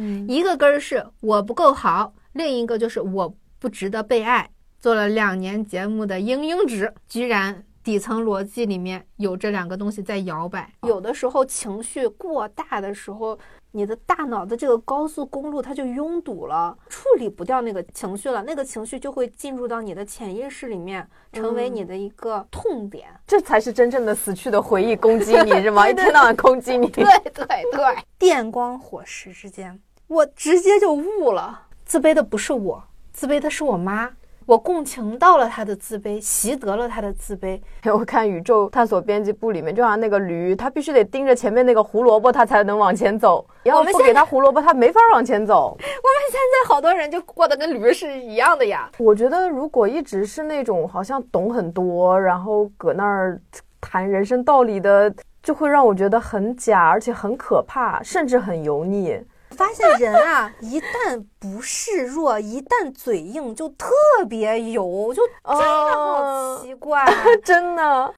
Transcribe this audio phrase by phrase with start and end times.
[0.00, 4.50] 嗯一个根儿是我不够好，另一个就是我不值得被爱。
[4.78, 10.72] 做了两年节目的英英值，居然底层逻辑里面有这两个东西在摇摆。
[10.82, 13.38] 有的时候情绪过大的时候，
[13.72, 23.08] 你的大脑的这个高速公路它就拥堵了，处理不掉那个情绪了，那个情绪就会进入到你的潜意识里面，成为你的一个痛点。
[23.26, 25.86] 这才是真正的死去的回忆 攻击你是吗？
[25.86, 26.88] 一天到晚攻击你。
[26.88, 27.04] 对
[27.34, 29.78] 对对， 电光火石之间，
[30.10, 32.82] 我直接就悟了，自卑的不是我，
[33.12, 34.10] 自卑的是我妈。
[34.44, 37.60] 我共情到了她的自卑，习得了她的自卑。
[37.94, 43.46] 我看宇宙探索编辑部里面，就像那个驴，它必须得盯着前面那个胡萝卜，它才能往前走。
[43.62, 45.76] 要不给它胡萝卜，它没法往前走。
[45.78, 48.90] 我们现在好多人就过得跟驴是一样的呀。
[48.98, 53.40] 我觉得如果一直是那种好像懂很多，然后搁那儿
[53.80, 59.16] 谈人生道理的，就会让我觉得很假，而且很可怕，甚至很油腻。
[59.56, 63.88] 发现人啊，一旦不示弱，一旦嘴硬，就特
[64.28, 67.04] 别油，就真的好奇怪，
[67.44, 68.14] 真的。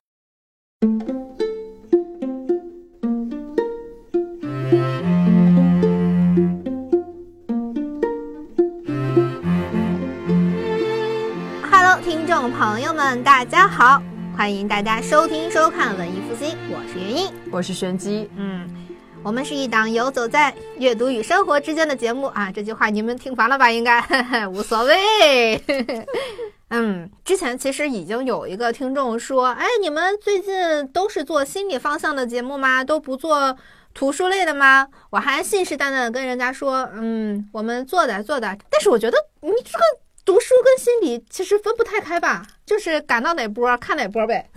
[11.70, 14.00] Hello，听众朋友们，大家好，
[14.36, 18.81] 欢迎大家收听收看文艺复兴，我是元英，我是玄机，嗯。
[19.25, 23.70] 我们是一档游走在阅读与生活之间的节目啊，这句话你们听烦了吧？
[23.70, 24.01] 应该
[24.51, 25.62] 无所谓。
[26.70, 32.83] 嗯，之前其实已经有一个听众说，哎，你们最近都是做心理方向的节目吗？
[32.83, 33.56] 都不做
[33.95, 34.89] 图书类的吗？
[35.11, 38.56] 我还信誓旦旦的跟人家说，嗯，我们做的做的。
[38.69, 39.84] 但是我觉得你这个
[40.25, 44.50] 读书跟心理其实分不太开吧，就是赶到哪波看哪波呗。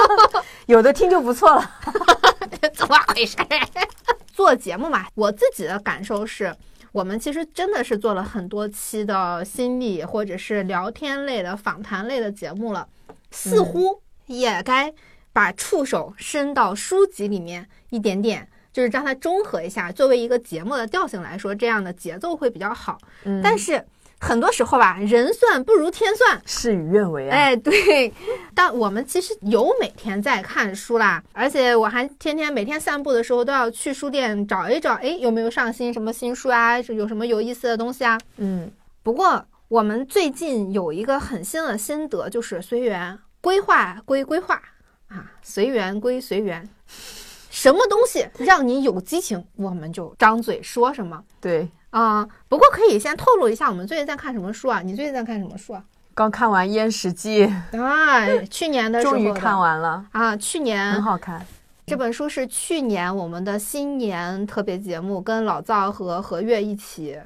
[0.66, 1.70] 有的听就不错了。
[2.74, 3.36] 怎么回事？
[4.32, 6.54] 做节目嘛，我自己的感受是，
[6.92, 12.88] 我们其实真的是做了很多期的心理或者是聊天类的访谈类的节目了，
[13.30, 14.92] 似乎也该
[15.32, 19.92] 把触手伸到书籍里面一点点，就是让它中和一下。
[19.92, 22.98] 作为一个节目的调性来说，这样的节奏会比较好。
[23.24, 23.84] 嗯，但是。
[24.22, 27.34] 很多时候吧，人算不如天算，事与愿违啊！
[27.34, 28.12] 哎，对，
[28.54, 36.78] 但我们其实有每天在看书啦，而且我还天天每天散步的时候都要去书店找一找，哎，有没有上新什么新书啊？
[36.80, 38.18] 有什么有意思的东西啊？
[38.36, 38.70] 嗯，
[39.02, 44.60] 不过我们最近有一个很新的心得，就是随缘规划归规划
[45.08, 46.68] 啊，随缘归随缘，
[47.48, 51.24] 什么东西让你有激情，我们就张嘴说什么。
[51.40, 51.66] 对。
[51.90, 54.80] 啊，不过可以先透露一下，我们最近在看什么书啊？
[54.80, 55.84] 你最近在看什么书啊？
[56.14, 57.46] 刚看完《燕史记》
[57.82, 61.44] 啊， 去年的时候终于看完了啊，去年很好看。
[61.86, 67.18] 这本书是去年我们的新年特别节目，跟老赵和何月一起，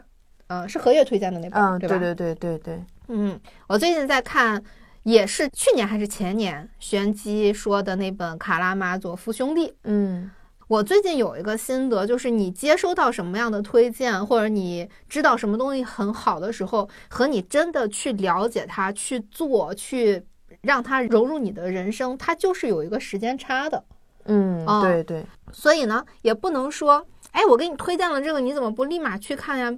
[0.47, 1.99] 呃，是何月推荐的那本，嗯，对吧？
[1.99, 2.85] 对对对对对。
[3.09, 4.63] 嗯，我最近在看，
[5.03, 9.69] 也是去年还是前年，玄机说的那本《卡拉马佐夫兄弟》。
[9.85, 10.31] 嗯。
[10.69, 20.23] 我最近有一个心得，就是你接收到什么样的推荐，或者你知道什么东西很好的时候，和你真的去了解它、去做、去
[20.63, 23.85] 让它融入你的人生，它就是有一个时间差的。
[24.25, 25.25] 嗯，对对。
[25.53, 29.71] 所以呢，也不能说，哎，我给你推荐了这个，你怎么不立马去看呀？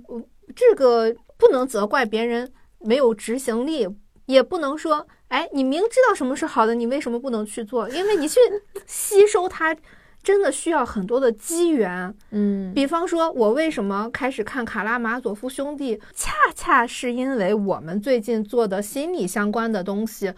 [0.54, 3.88] 这个不能责怪别人没有执行力，
[4.26, 7.88] 也不能说，哎，你明知道什么是好的，你为什么不能去做？
[7.88, 8.38] 因为你去
[8.86, 9.76] 吸收它。
[10.26, 20.34] 真的需要很多的机缘，嗯，比方说，我为什么开始看《卡拉马佐夫兄弟》，恰恰是因为我们最近做的心理相关的东西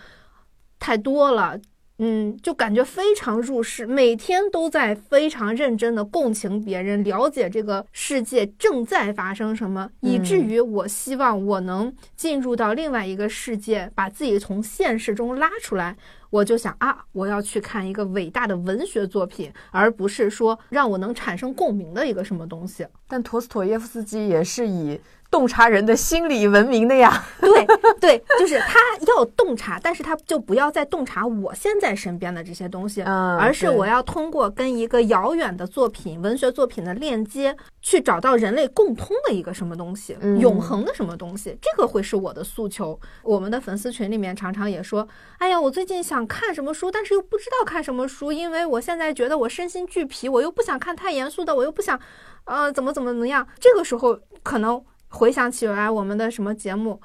[0.78, 1.58] 太多了。
[1.98, 15.96] 嗯，就感觉非常入世，每天都在非常认真的共情别人，了解这个世界正在发生什么，以至于我希望我能进入到另外一个世界，把自己从现实中拉出来。
[16.30, 22.86] 我就想啊，我要去看一个伟大的文学作品，而不是说让我能产生共鸣的一个什么东西。
[23.08, 25.00] 但陀思妥耶夫斯基也是以。
[25.30, 27.66] 洞察人的心理文明的呀， 对
[28.00, 42.98] 对，就是他要洞察，但是他就不要再洞察我现在身边的这些东西，而是我要通过跟一个遥远的作品、文学作品的链接，去找到人类共通的一个什么东西，永恒的什么东西，这个会是我的诉求。
[43.22, 52.00] 我们的粉丝群里面常常也说，哎呀，我最近想看什么书，但是又不知道看什么书，因为我现在觉得我身心俱疲，我又不想看太严肃的，我又不想，
[52.44, 54.82] 呃，怎么怎么怎么样，这个时候可能。
[55.08, 57.00] 回想起来，我们的什么节目，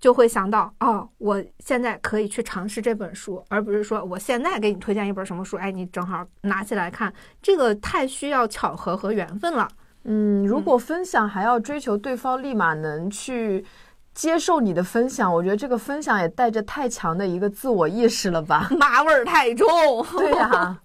[0.00, 9.68] 就会想到哦，我现在可以去尝试这本书，而不是说我现在给你推荐一本什么书，哎，你正好拿起来看，这个太需要巧合和缘分了。
[10.04, 13.64] 嗯，如果分享还要追求对方立马能去
[14.12, 18.68] 接受你的分享，我觉得这个分享也带着太强的一个自我意识了吧？
[18.78, 19.66] 妈味儿太重。
[20.18, 20.78] 对呀，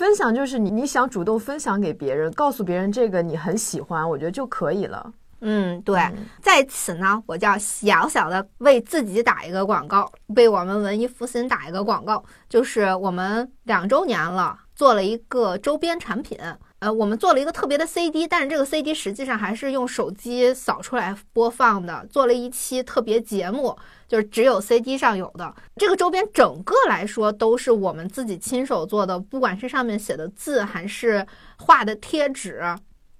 [0.00, 5.12] 分享就是你你想主动分享给别人，告诉别人这个你很喜欢，我觉得就可以了。
[5.46, 6.00] 嗯，对，
[6.40, 16.38] 在此呢，我就要小小的为自己打一个广告，为我们文艺复兴打一个广告，就是我们两周年了，做了一个周边产品，
[16.78, 23.76] 呃，我们做了一个特别的 CD，但是这个 CD 实际上还是用手机扫出来播放的，做了一期特别节目，
[24.08, 25.54] 就是只有 CD 上有的。
[25.76, 31.26] 这个周边整个来说都是我们自己亲手做的，不管是上面写的字还是
[31.58, 32.62] 画的贴纸。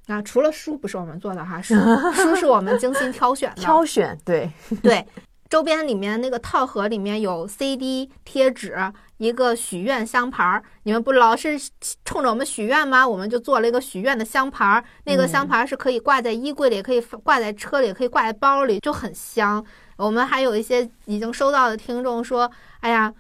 [0.07, 1.75] 啊，除了书不是我们做的哈，书
[2.13, 3.63] 书是我们精心挑选的。
[3.63, 4.51] 挑选，对
[4.83, 5.07] 对，
[5.49, 8.77] 周边里面那个套盒里面有 CD 贴纸，
[9.17, 10.63] 一个许愿香牌儿。
[10.83, 11.59] 你们不老是
[12.05, 13.07] 冲着我们许愿吗？
[13.09, 14.85] 我们就做了一个许愿的香牌儿。
[15.05, 19.65] 那个香牌儿是可以挂在衣柜里，可以挂在车里，可以挂在包里，就很香。
[19.97, 23.13] 我们还有一些已经收到的听众说，哎呀。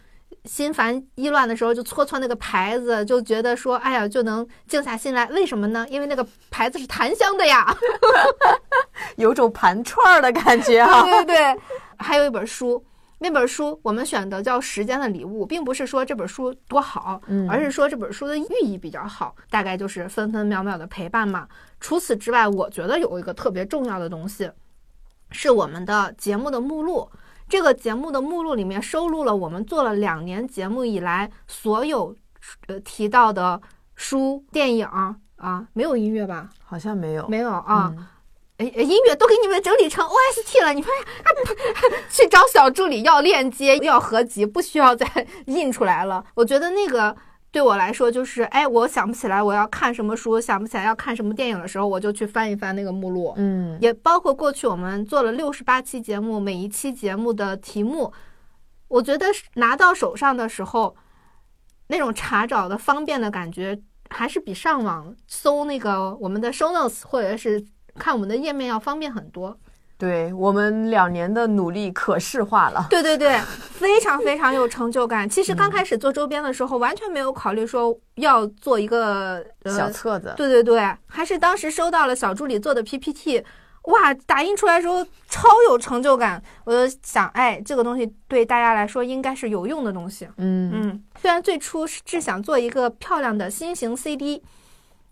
[0.44, 5.26] 心烦意乱的时候，就搓搓那个牌子，就觉得说，哎呀，就能静下心来。
[5.26, 5.86] 为什么呢？
[5.88, 7.74] 因为那个牌子是檀香的呀，
[9.16, 11.02] 有种盘串儿的感觉啊。
[11.02, 11.60] 对 对对，
[11.96, 12.84] 还有一本书，
[13.20, 21.48] 那本书我们选的叫《时间的礼物》，并不是说这本书多好，而是说这本书的寓意比较好，大概就是分分秒秒的陪伴嘛。
[21.80, 24.50] 除此之外，我觉得有一个特别重要的东西，
[25.30, 27.10] 是我们的节目的目录。
[27.48, 32.14] 这个节目的目录里面收录了我们做了两年节目以来所有
[32.66, 33.60] 呃提到的
[33.94, 34.86] 书、电影
[35.36, 36.48] 啊，没有音乐吧？
[36.64, 37.94] 好像没有，没有啊。
[38.58, 40.90] 哎，音乐都给你们整理成 OST 了，你们
[42.10, 45.06] 去找小助理要链接、要合集，不需要再
[45.46, 46.24] 印出来了。
[46.34, 47.16] 我觉得那个。
[47.54, 53.32] 对我来说，就是哎，我想不起来我要看什么书，想不起来要看什么电影的时候，我就去翻一翻那个目录。
[53.36, 58.12] 嗯，也包括过去我们做了六十八期节目，每一期节目的题目，
[58.88, 60.96] 我觉得拿到手上的时候，
[61.86, 63.80] 那种查找的方便的感觉，
[64.10, 67.64] 还是比上网搜那个我们的 show notes 或者是
[67.94, 69.56] 看我们的页面要方便很多。
[69.96, 73.38] 对我们两年的努力可视化了，对对对，
[73.70, 75.26] 非常非常有成就感。
[75.28, 80.34] 其实刚开始做周边的时候，完全没有考虑说要做一个小册子。
[80.36, 83.42] 对对对，还是当时收到了小助理做的 PPT，
[83.84, 86.42] 哇，打印出来时候超有成就感。
[86.64, 90.28] 我就想，哎，这个东西对大家来说应该是有用的东西。
[90.38, 94.42] 嗯嗯，虽然最初是想做一个漂亮的新型 CD，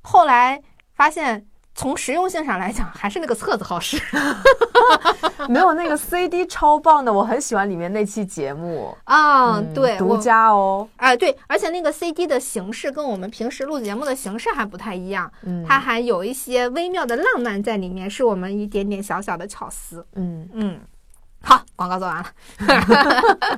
[0.03, 0.61] 后来
[0.95, 1.47] 发现。
[1.75, 4.01] 从实用性上来讲，还是那个册子好使。
[5.49, 10.89] 没有那个 CD 超棒的，我很喜欢里面那期节目啊，对，独家哦。
[10.97, 20.07] 哎，对，而且那个 CD 的形式跟我们平时录节目的形式还不太一样，嗯，它还有一些微妙的浪漫在里面，是我们一点点小小的巧思。
[20.15, 20.81] 嗯嗯，
[21.43, 22.27] 好，广告做完了。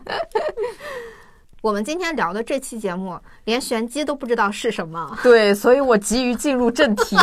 [1.64, 5.18] 我们今天聊的这期节目，连玄机都不知道是什么。
[5.22, 7.16] 对，所以我急于进入正题。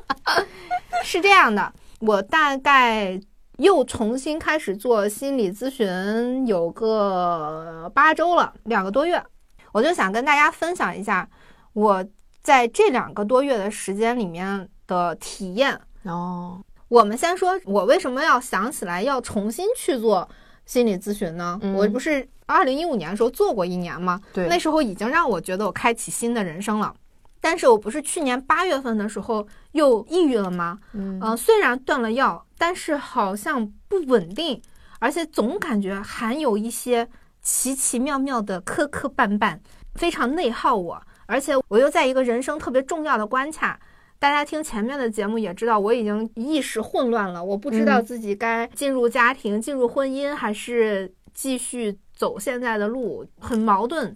[1.02, 3.18] 是这样的，我大概
[3.56, 9.24] 又重新开始做心理咨询，有个八周了，两个多月。
[9.72, 11.26] 我就想跟大家分享一下
[11.72, 12.04] 我
[12.42, 15.80] 在这两个多月的时间里面的体验。
[16.02, 20.28] 哦，我们先说，我为什么要想起来要重新去做
[20.66, 21.58] 心理咨询呢？
[21.74, 22.28] 我不是。
[22.48, 26.94] 二零一五年的时候做过一年嘛，对，那时候已经让我觉得我开启新的人生了。
[27.40, 30.78] 但是我不是去年八月份的时候又抑郁了吗？
[30.92, 34.60] 嗯，虽然断了药，但是好像不稳定，
[34.98, 37.08] 而且总感觉还有一些
[37.40, 39.60] 奇奇妙妙的磕磕绊绊，
[39.94, 41.00] 非常内耗我。
[41.26, 43.78] 而且我又在一个人生特别重要的关卡，
[44.18, 51.96] 大家听前面的节目也知道，我已经意识混乱了，我不知道自己该进入家庭、进入婚姻，还是继续。
[52.18, 54.14] 走现在的路很矛盾，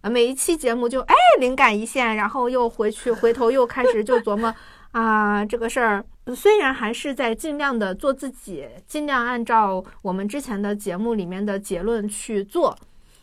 [0.00, 4.52] 啊，每一期节目就哎灵感一现，然后又回去回头又开始就琢磨
[4.92, 6.02] 啊这个事儿，
[6.34, 12.74] 虽然还是在尽量的做自己，尽量按照我们之前的节目里面的结论去做，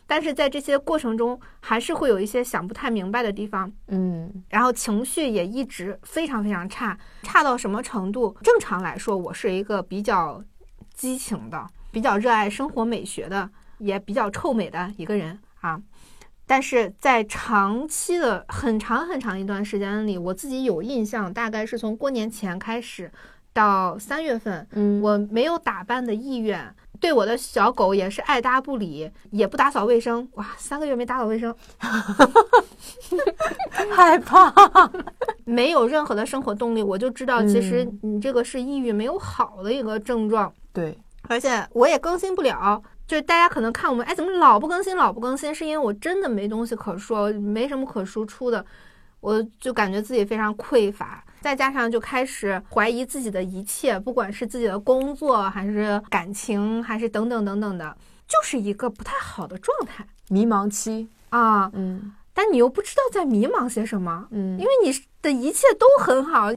[0.06, 8.36] 但是在这些过程中还是会有一些想不太明白的地方，嗯，然后情绪也一直非常非常差，差到什么程度？
[8.44, 10.40] 正常来说，我是一个比较
[10.94, 13.50] 激情的，比较热爱生活美学的。
[13.80, 15.80] 也比较臭美的一个人啊，
[16.46, 23.10] 但是在长期的很长很长一段时间里，我自己有印象，大概是从过年前开始
[23.52, 30.28] 到三月份，嗯，我没有打扮的意愿，对我的小狗也是爱搭不理，也不打扫卫生。
[30.34, 31.54] 哇，三个月没打扫卫生，
[33.90, 34.52] 害怕，
[35.44, 40.52] 没有任何的生活动力，我就知道其实你这个是抑郁没有好的一个症状。
[40.72, 42.80] 对，而且我也更新不了。
[43.10, 45.52] 就是大家可能看我们，哎，怎么老不更新，老不更新？
[45.52, 48.64] 是因为我真的没东西可说，没什么可输出的，
[49.18, 57.96] 我就感觉自己非常匮乏，再加上就开始怀疑自己的一切，不管是自己的工作，还是感情，还是等等等等的，
[58.28, 66.52] 就是一个不太好的状态，迷茫期啊，嗯，但你又不知道在迷茫些什么，嗯，因为你的一切都很好，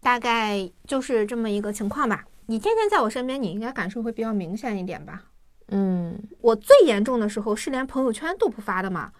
[0.00, 2.24] 大概就是这么一个情况吧。
[2.46, 5.24] 你天天在我身边，你应该感受会比较明显一点吧。
[5.70, 9.10] 嗯，我最严重的时候是连朋友圈都不发的嘛，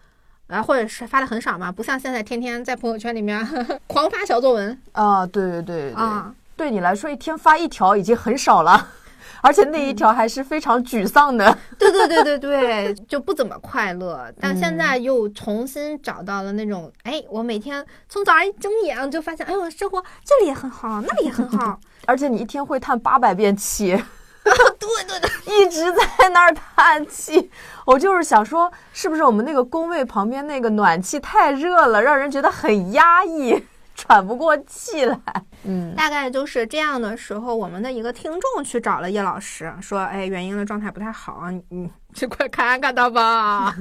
[0.48, 3.46] 啊，或者是发的很少嘛，不像现在天天在朋友圈里面
[3.86, 4.78] 狂发小作文。
[4.92, 8.88] 啊，对对对啊，对你来说一天发一条已经很少了，
[9.42, 14.32] 而且那一条还是非常沮丧的，对对对对对，就不怎么快乐。
[14.40, 23.96] 但现在又重新找到了那种，哎，我每天从早上一睁眼就发现，哎呦，生活这里也很好，那里也很好， 而且你一天会叹八百遍气。
[24.44, 25.30] 对 对对，
[25.64, 27.50] 一直在那儿叹气。
[27.84, 33.62] 我就是想说，是不是我们那个工位旁边那个暖气太热了，让人觉得很压抑，
[33.94, 35.18] 喘不过气来？
[35.64, 43.74] 嗯，大概就是这样的时候，我们的一个听众去找了叶老师，说：“哎，元英的状态不太好，你去快看看他吧。”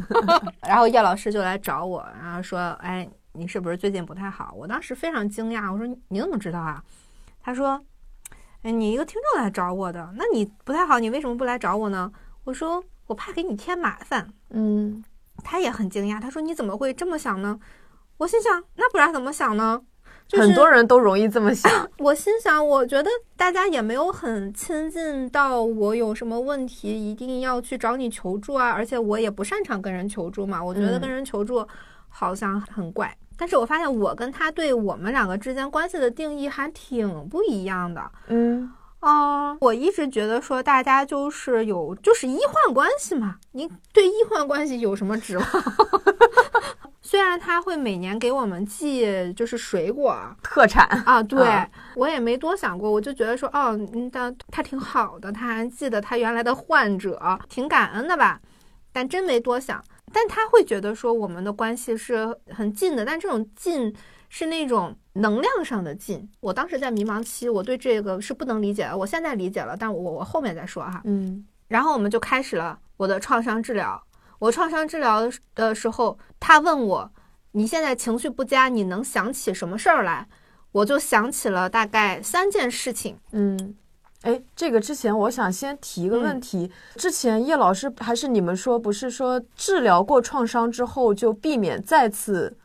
[0.67, 6.81] 然后叶老师就来找我，然后说：“哎，你是不是最近不太好？”我当时非常惊讶，我说：“你怎么知道啊？”
[7.43, 7.79] 他说。
[8.61, 12.11] 哎，你一个听众来找我的，那你不太好，你为什么不来找我呢？
[12.43, 14.27] 我说我怕给你添麻烦。
[14.49, 15.03] 嗯，
[15.43, 17.59] 他也很惊讶，他说你怎么会这么想呢？
[18.17, 19.81] 我心想，那不然怎么想呢？
[20.31, 21.71] 很多人都容易这么想。
[21.97, 31.65] 我心想，我觉得大家也没有很亲近到我有什么问题一定要去找你求助啊，而且我也不擅长跟人求助嘛，我觉得跟人求助
[32.09, 33.15] 好像很怪。
[33.39, 38.11] 但是我发现我跟他对我们两个之间关系的定义还挺不一样的。
[38.27, 38.69] 嗯，
[38.99, 45.47] 哦，我一直觉得说大家就是有就是医患关系嘛，你对医患关系有什么指望？
[47.01, 51.39] 虽然他会每年给我们寄就是水果特产啊，对
[51.95, 58.39] 我也没多想过，我就觉得说哦，嗯，他他挺好的，他还记得他原来的患者，挺感恩的吧？
[58.91, 59.83] 但真没多想。
[60.13, 63.93] 但他会觉得说我们的关系是很近的，但这种近
[64.29, 66.29] 是那种能量上的近。
[66.39, 68.97] 我当时在迷茫期，我对这个是不能理解的。
[68.97, 71.01] 我现在理解了，但我我后面再说哈。
[71.05, 74.01] 嗯，然后我们就开始了我的创伤治疗。
[74.39, 77.11] 我创伤治疗的时候，他问我
[77.51, 80.27] ：“你现在情绪不佳，你能想起什么事儿来？”
[80.71, 83.17] 我就想起了大概三件事情。
[83.31, 83.75] 嗯。
[84.23, 86.69] 哎，这个之前我想先提一个问题。
[86.95, 92.57] 之前叶老师还是你们说，不是说治疗过创伤之后就避免再次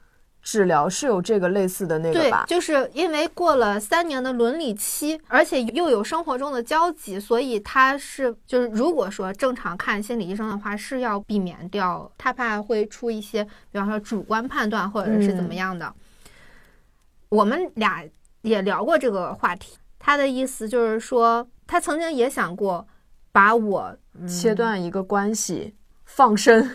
[0.43, 2.45] 治疗，是有这个类似的那个吧？
[2.49, 15.95] 对，就是因为过了三年的伦理期，而且又有生活中的交集，所以他是就是如果说正常看心理医生的话，是要避免掉，他怕会出一些，比方说主观判断或者是怎么样的。
[17.29, 18.05] 我们俩
[18.43, 19.77] 也聊过这个话题。
[20.07, 22.87] 他的意思就是说，他曾经也想过
[23.33, 23.97] 把我
[24.29, 26.71] 切断一个关系，放生。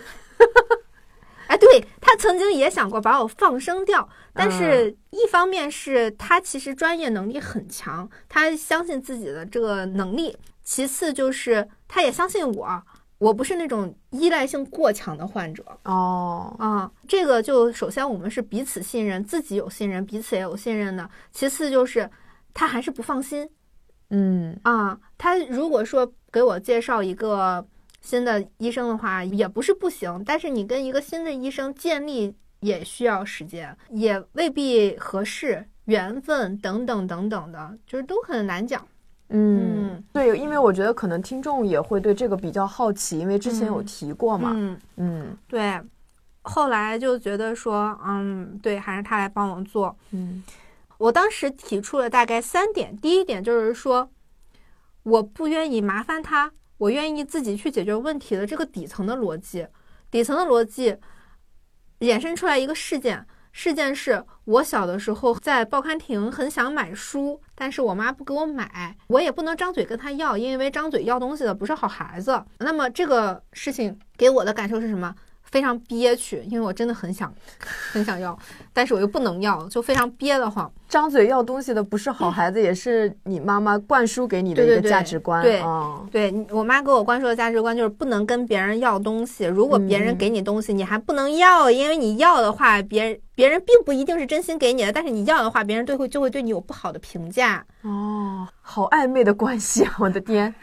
[1.46, 12.84] 哎，对他曾经也想过把我放生掉，但是一方面是他其实专业能力很强，他相信自己的这个能力；其次就是他也相信我，
[13.20, 15.64] 我不是那种依赖性过强的患者。
[15.84, 22.10] 哦，啊，这个就首先我们是彼此信任，自己有信任，彼此也有信任的；其次就是。
[22.54, 23.50] 他还是不放心，
[24.10, 27.66] 嗯啊，他如果说给我介绍一个
[28.02, 38.86] 新的医生的话，也不是不行，但是你跟一个新的医生建立也需要时间，也未必合适，缘分等等等等的，就是都很难讲。
[39.30, 44.52] 嗯，对，因为我觉得可能听众也会对这个比较好奇，因为之前有提过嘛。
[44.56, 45.80] 嗯嗯，对，
[46.42, 49.96] 后来就觉得说，嗯，对，还是他来帮我做。
[50.12, 50.44] 嗯。
[51.00, 54.12] 我当时提出了大概三点，第一点就是说，
[55.04, 59.66] 我不愿意麻烦他，我愿意自己去解决问题的这个底层的逻辑。
[60.12, 60.98] 底层的逻辑
[62.00, 72.44] 衍生出来一个事件，事件是我小的时候在报刊亭很想买书，但是我妈不给我买，我也不能张嘴跟他要，因为张嘴要东西的不是好孩子。
[72.58, 75.16] 那么这个事情给我的感受是什么？
[75.52, 77.34] 非常憋屈，因为我真的很想，
[77.92, 78.38] 很想要，
[78.72, 80.72] 但是我又不能要，就非常憋得慌。
[80.88, 85.44] 张嘴要东西的不是好孩子，也是你妈妈灌输给你的一个价值观。
[85.44, 85.62] 对，
[86.12, 89.46] 对我妈给我灌输的价值观就是不能跟别人要东西。
[89.46, 97.64] 如果别人给你东西，你还不能要，因为你要的话，别人别人并不一定是真心给你的，但是你要的话，别人对会就会对你有不好的评价。
[97.84, 99.96] 哦，好暧昧的关系啊！
[100.00, 100.54] 我的天。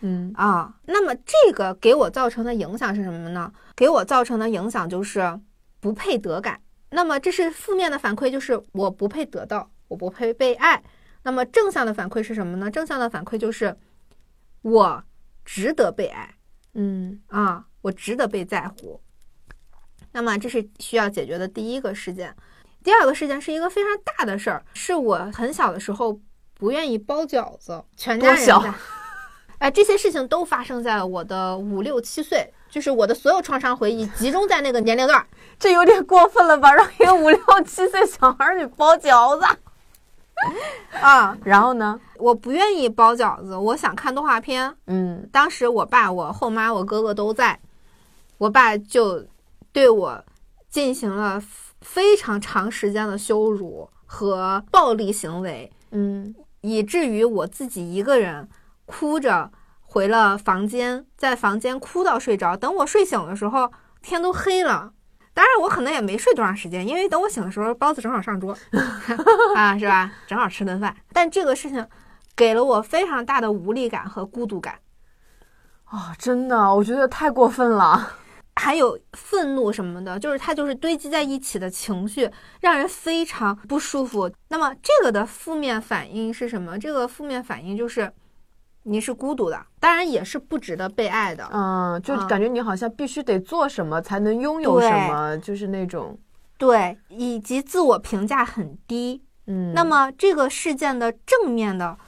[0.00, 3.52] 嗯啊，那么这个给我造成的影响是什么呢？
[3.74, 5.38] 给我造成的影响就是
[5.80, 6.60] 不配得感。
[6.90, 10.82] 那么这是负面的反馈，就是我不配得到，我不配被爱。
[11.24, 12.70] 那么正向的反馈是什么呢？
[12.70, 13.76] 正向的反馈就是
[14.62, 15.02] 我
[15.44, 16.34] 值得被爱。
[16.74, 19.00] 嗯啊，我值得被在乎。
[20.12, 22.34] 那么这是需要解决的第一个事件。
[22.82, 26.18] 第二个事件是一个非常大的事儿，是我很小的时候
[26.54, 28.74] 不愿意包饺子，全家人在。
[29.58, 35.26] 哎，这些事情都发生在我的五六七岁，就是我的所有创伤回忆集中在那个年龄段。
[35.58, 36.72] 这有点过分了吧？
[36.72, 39.44] 让一个五六七岁小孩儿包饺子
[41.00, 41.36] 啊？
[41.42, 42.00] 然后呢？
[42.18, 44.72] 我不愿意包饺子，我想看动画片。
[44.86, 47.58] 嗯，当时我爸、我后妈、我哥哥都在，
[48.38, 49.26] 我爸就
[49.72, 50.24] 对我
[50.70, 51.42] 进行了
[51.80, 55.68] 非常长时间的羞辱和暴力行为。
[55.90, 58.48] 嗯，以至于我自己一个人。
[58.88, 59.52] 哭着
[59.82, 62.56] 回了房间，在房间哭到睡着。
[62.56, 64.94] 等我睡醒的时候，天都黑了。
[65.34, 68.56] 当然，我可能也没睡多长时间，因为等我醒的时候，包子正好上桌，
[69.54, 70.10] 啊，是吧？
[70.26, 70.96] 正好吃顿饭。
[71.12, 71.86] 但这个事情
[72.34, 74.80] 给了我非常大的无力感和孤独感。
[75.84, 78.14] 啊，真的，我觉得太过分了。
[78.56, 82.28] 还有愤怒什么的，就是它就是堆积在一起的情绪，
[82.60, 84.28] 让人非常不舒服。
[84.48, 86.78] 那么这个的负面反应是什么？
[86.78, 88.12] 这个负面反应就是。
[88.88, 91.46] 你是孤独的，当然也是不值得被爱的。
[91.52, 96.18] 嗯，就感觉你好像必须得做什么才能拥有什么，就是那种，
[96.56, 99.22] 对，以及自我评价很低。
[99.46, 101.98] 嗯，那么这个事件的正面的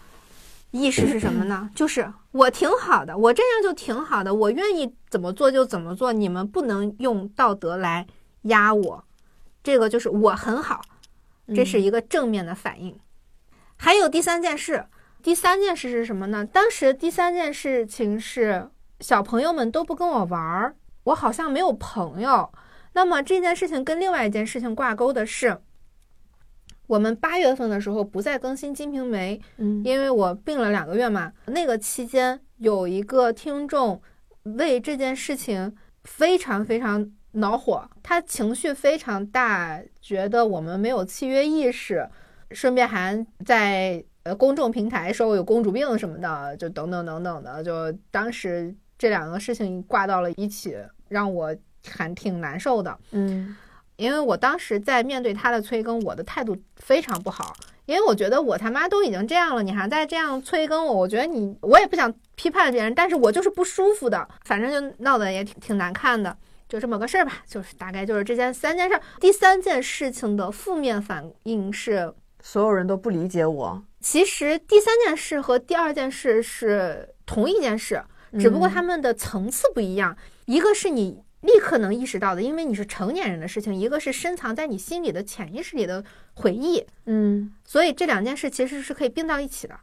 [0.71, 1.69] 意识是什么呢？
[1.77, 8.07] 就是我挺好的，我这样就挺好的，我愿意怎么做就怎么做，你们不能用道德来
[8.43, 9.05] 压我。
[9.63, 10.81] 这个就是我很好，
[11.55, 12.99] 这是一个正面的反应。
[13.77, 14.87] 还有第三件事。
[15.23, 16.45] 第三件事是什么呢？
[16.45, 18.69] 当时第三件事情是
[19.01, 22.51] 小朋友们都不跟我玩儿，我好像没有朋友。
[22.93, 25.59] 那么这件事情跟另外一件事情挂钩的是，
[26.87, 31.33] 我们八月份的时候不再更新《金瓶梅》，嗯，因为我病了两个月嘛。
[31.47, 34.01] 那个期间有一个听众
[34.43, 42.09] 为这件事情非常非常恼火，他情绪非常大，觉得我们没有契约意识，
[42.51, 44.03] 顺便还在。
[44.23, 50.77] 呃，公众平台说我有公主病什么的，就等等等等的，就当时这两个事情挂到了一起，
[51.09, 51.57] 让我
[51.89, 52.99] 还挺难受的。
[53.13, 53.57] 嗯，
[53.97, 57.57] 因为我当时在面对他的催更，我的态度非常不好，
[57.87, 66.37] 因为我觉得我他妈都已经这样了，你还在这样催更我，我觉得你我也不想批判别人，但是我就是不舒服的，反正就闹得也挺挺难看的，
[66.69, 69.01] 就这么个事儿吧，就是大概就是这件三件事。
[69.19, 73.83] 第三件事情的负面反应是所有人都不理解我。
[74.01, 78.03] 其实第三件事和第二件事是同一件事，
[78.39, 80.17] 只不过他们的层次不一样。
[80.47, 86.03] 一个是你立刻能意识到的，因为你是成年人的事情；一个是深藏在你心里的潜意识里的
[86.35, 86.85] 回忆。
[87.07, 89.75] 嗯，所以这两件事其实是可以并到一起的。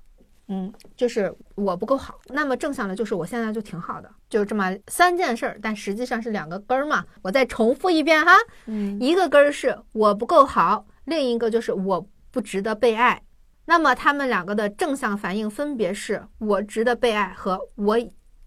[0.49, 7.06] 嗯，就是我不够好，那么正向的就是我现在就挺好的，就这么三件事儿，但实际上是两个根儿嘛。
[7.21, 8.34] 我再重复一遍哈，
[8.65, 13.21] 嗯，一个根儿是我不够好，另一个就是我不值得被爱。
[13.69, 17.97] 那么他们两个的正向反应分别是我值得被爱和我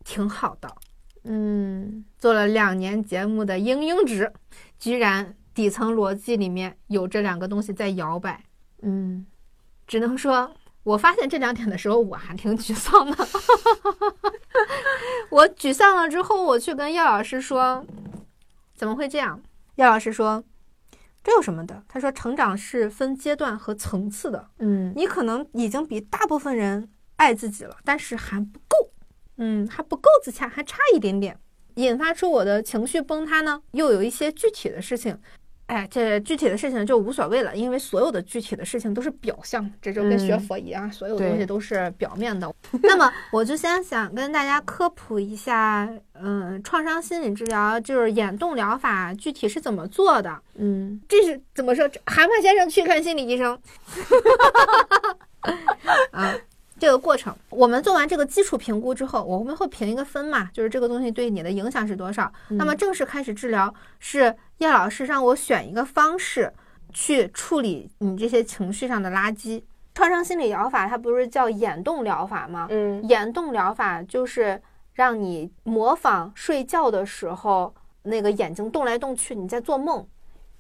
[0.02, 0.74] 挺好的。
[1.24, 4.32] 嗯，做了两年节目的英英值，
[4.78, 8.42] 居然底层逻辑里面有这两个东西在摇摆。
[8.80, 9.26] 嗯，
[9.86, 10.50] 只能说
[10.82, 13.28] 我发现这两点的时候我还挺沮丧的。
[15.28, 17.84] 我沮丧了之后，我去跟叶老师说，
[18.74, 19.38] 怎么会这样？
[19.76, 20.42] 叶老师说。
[21.22, 21.82] 这有什么的？
[21.88, 24.48] 他说，成长是分阶段和层次的。
[24.58, 28.90] 嗯，你可能已经比大部分人爱自己了，但是还不够。
[29.36, 31.38] 嗯，还不够自洽，还差一点点。
[31.76, 35.18] 引发出我的情绪崩塌呢，又有一些具体的事情。
[35.70, 42.52] 哎，这具体的事情就无所谓了，因为所有的具体的事情都是表象，这就跟学佛一样，所有东西都是表面的。
[42.82, 45.88] 那么， 我就先想跟大家科普一下，
[46.20, 50.36] 嗯，创伤心理治疗就是眼动疗法具体是怎么做的？
[50.56, 51.88] 嗯，这是怎么说？
[52.04, 53.56] 蛤蟆先生去看心理医生。
[56.10, 56.34] 啊，
[56.80, 62.32] 这个过程，我们做完这个基础评估之后，我们会评一个分嘛，就是这个东西对你的影响是多少。
[62.48, 66.50] 那么正式开始治疗，是叶老师让我选一个方式
[66.90, 69.62] 去处理你这些情绪上的垃圾。
[69.94, 72.66] 创伤心理疗法它不是叫眼动疗法吗？
[72.70, 74.58] 嗯，眼动疗法就是
[74.94, 80.06] 让你模仿睡觉的时候那个眼睛动来动去，你在做梦。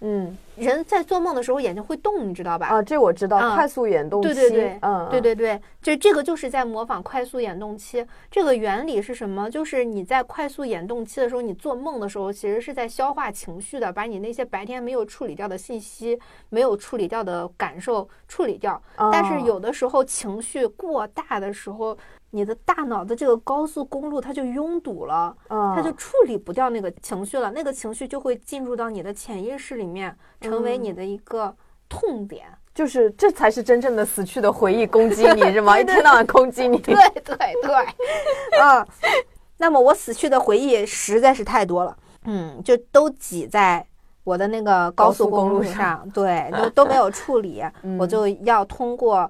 [0.02, 2.68] 嗯，人在做梦的时候眼睛会动，你知道吧？
[2.68, 4.28] 啊，这我知道，快速眼动期。
[4.28, 8.06] 对对对，嗯，对对对，就这个就是在模仿快速眼动期。
[8.30, 9.50] 这个原理是什么？
[9.50, 18.82] 就是你在快速眼动期的时候，你做梦的时候，其实是在消化情绪的，把你那些白天没有处理掉的信息、没有处理掉的感受处理掉。
[18.96, 21.96] 但是有的时候情绪过大的时候。
[22.32, 31.52] 你的大脑的这个高速公路它就拥堵了，它就处理不掉那个情绪了，那个情绪就会进入到你的潜意识里面，成为你的一个
[31.88, 35.78] 痛点，就是这才是真正的死去的回忆攻击你 是吗？
[35.78, 37.74] 一天到晚攻击你，对对对，
[38.62, 38.86] 嗯，
[39.58, 43.84] 那么我死去的回忆实在是太多了，嗯，就都挤在
[44.22, 47.64] 我的那个高速公路上，对，都都没有处理，
[47.98, 49.28] 我就要通过。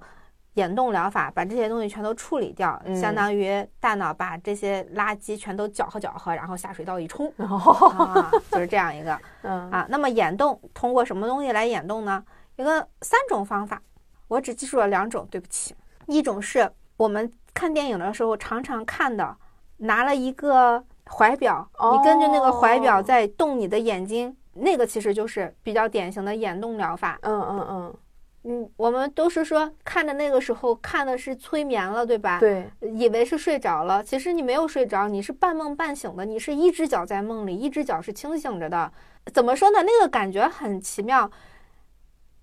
[0.55, 9.13] 眼动疗法把这些东西全都处理掉，相当于大脑把这些垃圾全都搅和搅和，然后下水道一冲，啊，就是这样一个，
[9.49, 12.25] 啊，那么眼动通过什么东西来眼动呢？
[12.57, 13.81] 一个三种方法，
[14.29, 15.75] 我只记住了两种，对不起，
[16.07, 19.37] 一种是我们看电影的时候常常看的，
[19.77, 27.95] 拿了一个怀表，你跟着那个怀表在动你的眼睛，那个其实就是比较典型的眼动疗法，嗯嗯嗯。
[28.45, 32.41] 嗯，我们都是说看的那个时候看的是催眠了，对吧？
[32.41, 38.91] 对，以为是睡着了，其实你没有睡着，你是半梦半醒的，你是一只脚在梦里，一只脚是清醒着的。
[39.35, 39.83] 怎么说呢？
[39.83, 41.31] 那个感觉很奇妙。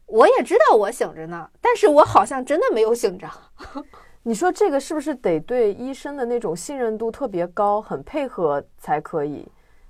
[0.06, 3.28] 我也知道我醒着呢，但是我好像真的没有醒着。
[4.24, 9.48] 你说这个是不是得对医生的那种信任度特别高，很配合才可以？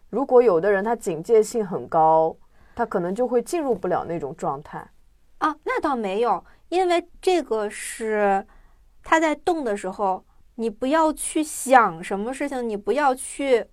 [0.09, 2.35] 如果有的人他警戒性很高，
[2.75, 4.87] 他可能就会进入不了那种状态。
[5.39, 8.45] 啊，那倒没有，因为这个是
[9.03, 13.65] 它在动的时候，你不要去想什么事情，你不要去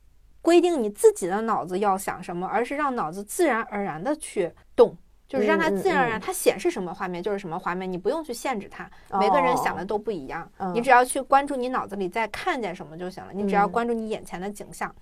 [0.43, 4.95] 规定你自己的脑子要想什么，而是让脑子自然而然的去动，
[5.27, 8.91] 就是让它自然而然，它显示什么画面就是什么画面，你不用去限制它。
[9.19, 14.95] 每个人想的都不一样，你只要去关注你脑子里在看见什么就行了，你只要关注你眼前的景象。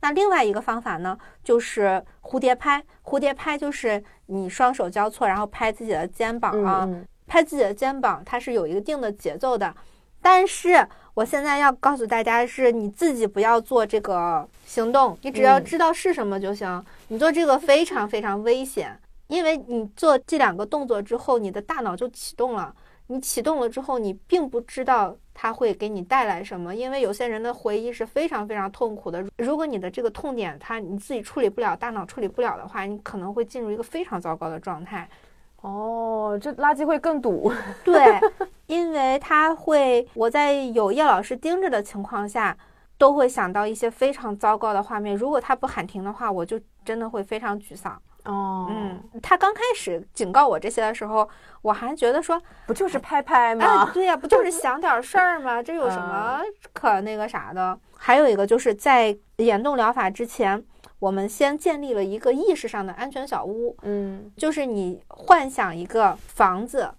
[0.00, 2.82] 那另外一个方法呢，就是蝴蝶拍。
[3.04, 6.88] 蝴蝶拍就是你双手交错，然后拍自己的肩膀啊，
[7.26, 9.74] 拍自己的肩膀，它是有一定的节奏的。
[10.20, 16.84] 但是我现在要告诉大家，是你自己不要做这个行动，你只要知道是什么就行。
[17.08, 22.74] 你做这个非常非常危险，因为你做这两个动作之后，你的大脑就启动了。
[23.08, 29.24] 你启动了之后，你并不知道它会给你带来什么，因为有些人的回忆是非常非常痛苦的。
[29.38, 35.08] 如果你的这个痛点，它你自己处理不了，大脑处理不了的话，你可能会进入一个非常糟糕的状态。
[35.62, 37.50] 哦，这垃圾会更堵。
[37.82, 38.20] 对，
[38.66, 42.56] 因为它会，我在有叶老师盯着的情况下，
[42.98, 45.16] 都会想到一些非常糟糕的画面。
[45.16, 48.00] 如果他不喊停的话，我就真的会非常沮丧。
[48.28, 51.26] 哦，嗯，他刚开始警告我这些的时候，
[51.62, 53.90] 我还觉得说，不就是拍拍吗？
[53.94, 55.62] 对呀，不就 是想点事儿吗？
[55.62, 56.42] 这有什么
[56.74, 57.78] 可那个啥的？
[57.96, 60.62] 还有一个就是在眼动疗法之前，
[60.98, 63.74] 我们先建立了一个意识上的安全小屋。
[63.82, 66.90] 嗯，就是你幻想一个房子，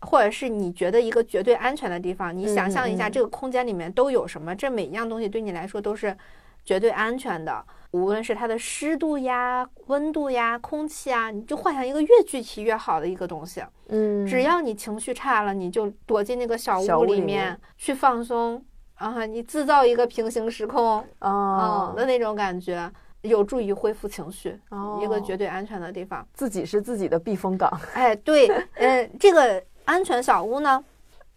[0.00, 6.16] 或者是你觉得一个绝对安全的地方，你想象一下这个空间里面都有什么，这每一样东西对你来说都是
[6.64, 7.64] 绝对安全的。
[7.94, 13.62] 无论是它的湿度呀、温度呀、空气啊，你就幻想一个越具体越好的一个东西。
[13.86, 18.60] 嗯，只要你情绪差了，你就躲进那个小屋里面去放松
[18.96, 22.90] 啊，你制造一个平行时空啊的那种感觉，
[23.22, 24.58] 有助于恢复情绪。
[25.00, 27.70] 一个绝对安全的地方，自己是自己的避风港。
[27.92, 30.84] 哎，对，嗯，这个安全小屋呢，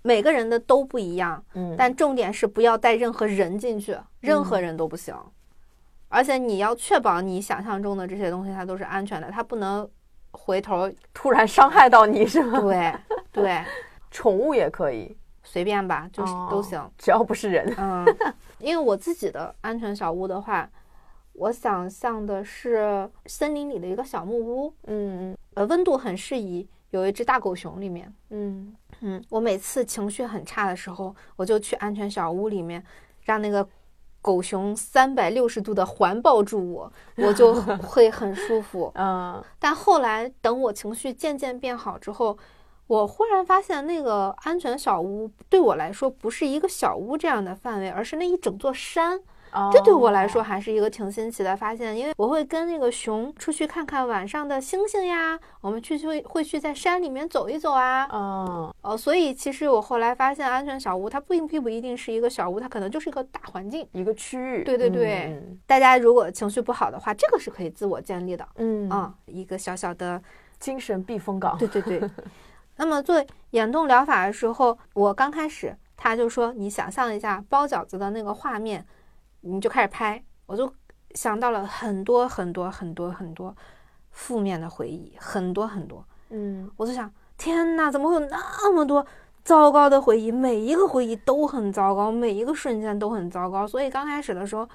[0.02, 1.44] 每个人的都不一样。
[1.54, 5.14] 嗯，但重点是不要带任何人进去，任何人都不行。
[6.10, 9.88] 而且你要确保你想象中的这些东西它都是安全的，它不能
[10.32, 12.60] 回头突然伤害到你，是吗？
[12.64, 12.94] 对
[13.32, 13.64] 对，
[14.10, 17.74] 宠物也可以，随便吧，就是都行，只要不是人。
[17.78, 18.06] 嗯，
[18.60, 20.70] 因为我自己的安全小屋的话，
[21.34, 32.84] 我想象的是森林里的一个小木屋，嗯嗯，呃，温度很适宜，有一只大狗熊里面，嗯嗯，我每次情绪很差的时候，我就去安全小屋里面，
[33.26, 33.68] 让那个。
[34.22, 37.54] 狗熊三百六十度的环抱住我，我就
[37.84, 38.92] 会很舒服。
[38.96, 42.38] 嗯，但后来等我情绪渐渐变好之后，
[42.88, 49.22] 我忽然发现，那个安全小屋对我来说不是一个小屋这样的范围，而是那一整座山。
[49.72, 58.08] 这对我来说还是一个挺新奇的发现，因为我会跟那个熊出去看看晚上的星星呀，我们去去会去在山里面走一走啊。
[58.12, 64.64] 嗯，哦，所以其实我后来发现，安全小屋它不并不一定是一个小屋，它可能就是一个大环境，一个区域。
[64.64, 68.48] 对对对，大家如果情绪不好的话，这个是可以自我建立的。
[68.58, 70.22] 嗯啊，一个小小的
[70.60, 71.58] 精神避风港。
[71.58, 72.02] 对对对。
[72.78, 78.86] 那么做眼动疗法的时候，我刚开始他就说，你想象一下包饺子的那个画面。
[79.48, 80.72] 你就开始拍，我就
[81.12, 83.56] 想到了很多很多很多很多
[84.12, 86.04] 负面的回忆，很多很多。
[86.30, 89.06] 嗯，我就想，天哪，怎么会有那么多
[89.44, 90.32] 糟糕的回忆？
[90.32, 93.66] 每一个回忆都很糟糕，每一个瞬间都很糟糕。
[93.66, 94.68] 所以刚开始的时候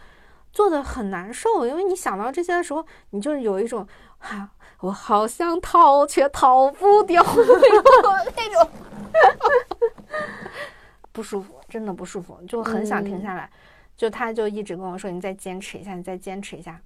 [0.52, 3.86] 做的很难受，因为你想到这些的时候，你就是有一种，
[4.18, 4.48] 哈，
[4.80, 7.22] 我好想逃却逃不掉
[8.36, 8.68] 那种
[11.12, 13.50] 不舒服，真的不舒服，就很想停下来。
[13.96, 16.82] 就他就一直跟我说：“你再坚持一下，你再坚持一下。”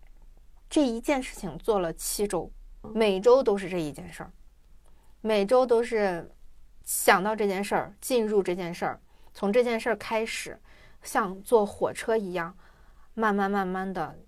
[0.69, 2.51] 这一件事情做了七周，
[2.83, 4.33] 每周都是这一件事儿，
[5.21, 6.29] 每周都是
[6.85, 9.01] 想到这件事儿，进入这件事儿，
[9.33, 10.61] 从这件事儿开始，
[11.03, 12.57] 像坐火车一样，
[13.15, 14.19] 慢慢慢慢的，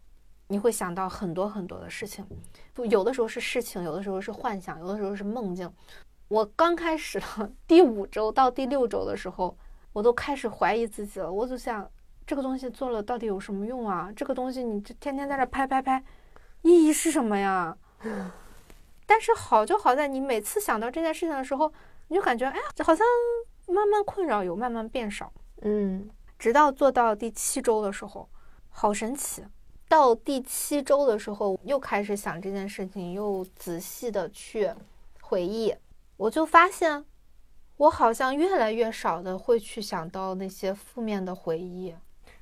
[0.46, 2.24] 你会想到很多很多的事情。
[2.72, 5.70] 不，有的时候是事情，有的时候是幻想，有的时候是梦境。
[6.28, 9.58] 我刚开始的 第五周到第六周的时候，
[9.92, 11.90] 我都开始怀疑自己了，我就想。
[12.28, 14.12] 这个东西做了到底有什么用啊？
[14.14, 16.04] 这个东西你这天天在这拍拍拍，
[16.60, 17.74] 意义是什么呀？
[19.06, 21.72] 但是好就好在你每次想到这件事情的时候，
[22.08, 23.06] 你就感觉哎呀，好像
[23.66, 25.32] 慢慢困扰有慢慢变少。
[25.62, 26.06] 嗯，
[26.38, 28.28] 直到做到第七周的时候，
[28.68, 29.42] 好神奇。
[29.88, 34.70] 到第七周的时候，又开始想这件事情，又仔细的去
[35.22, 35.74] 回忆，
[36.18, 37.02] 我就发现
[37.78, 41.94] 我好像越来越少的会去想到那些负面的回忆。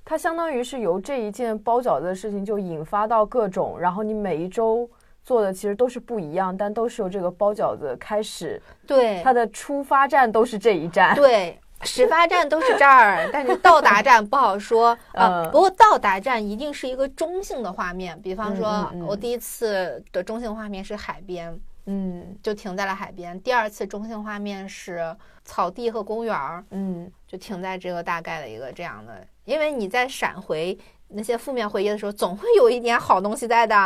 [0.08, 4.88] 它相当于是由这一件包饺子的事情就引发到各种，然后你每一周
[5.24, 8.62] 做的其实都是不一样，但都是由这个包饺子开始。
[8.86, 11.16] 对，它的出发站都是这一站。
[11.16, 15.44] 对， 始发站都是这儿，但是到达站不好说啊。
[15.50, 23.40] 不过到达站一定是一个中性的画面，比方说我第一次的中性画面是海边，嗯，就停在了海边。
[23.40, 29.26] 第二次中性画面是草地和公园儿，嗯，就停在这个大概的一个这样的。
[29.46, 30.76] 因为你在闪回
[31.08, 33.76] 那些负面回忆的时候，总会有一点好东西在的。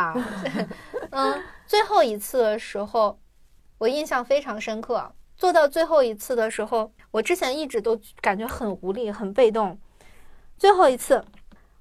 [1.13, 3.21] 嗯，最后一次的时候，
[3.79, 5.13] 我印象非常深刻。
[5.37, 9.79] 做到最后一次的时候，我之前一直都感觉很无力、很被动。
[10.57, 11.23] 最后一次，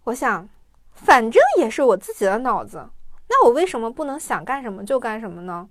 [0.03, 0.47] 我想，
[0.93, 2.89] 反正也是我自己的脑子，
[3.29, 5.69] 那我为什么不能想干什么就干什么呢？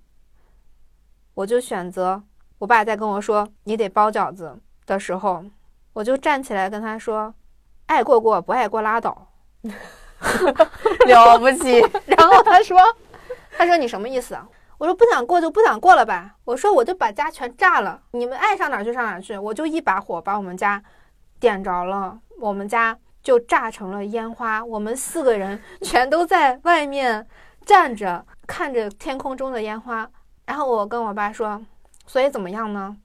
[1.35, 2.23] 我就选择，
[2.59, 5.45] 我爸在跟我说你得包饺子的时候，
[5.93, 7.35] 我就站起来跟他说。
[7.89, 9.27] 爱过过，不爱过拉倒，
[11.07, 11.81] 了不起。
[12.07, 12.79] 然后他说
[13.59, 14.39] ：“他说你什么意思？”
[14.79, 20.81] 我说：“不想过就不想过了吧。”我说：“我就把家全炸了，你们爱上哪儿去上哪儿去。”我就一把火把我们家
[21.41, 24.65] 点着了，我们家就炸成了烟花。
[24.65, 27.27] 我们四个人全都在外面
[27.67, 30.09] 站着，看着天空中的烟花。
[30.47, 31.61] 然后我跟我爸说
[32.07, 32.97] ：“所以怎么样呢？”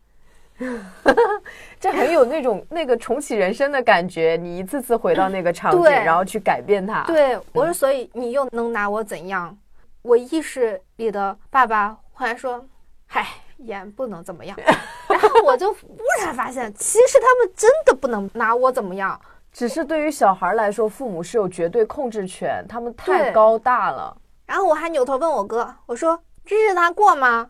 [1.80, 7.04] 这很有那种那个重启人生的感觉，你一次次回到那个场景，然后去改变它。
[7.04, 9.58] 对，我说，所以你又能拿我怎样？
[10.02, 12.66] 我意识里的爸爸后来说
[13.08, 13.26] ：“嗨，
[13.58, 14.58] 也不能怎么样。”
[15.08, 15.78] 然后我就忽
[16.22, 19.20] 然发现，其实他们真的不能拿我怎么样。
[19.52, 24.18] 只是对于小孩来说，父母是有绝对控制权，他们太高大了。
[24.46, 27.50] 然后我还扭头问我哥：“我说日子他过吗？”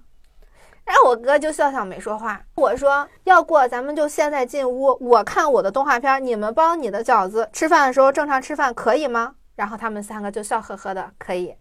[0.86, 2.42] 然后我哥就笑笑没说话。
[2.56, 7.50] 我说要过，咱们就现在进屋，我看我的动画片，你们包你的饺子。
[7.54, 9.36] 吃饭的时候正常吃饭，可以吗？
[9.56, 11.56] 然后他们三个就笑呵呵的，可以。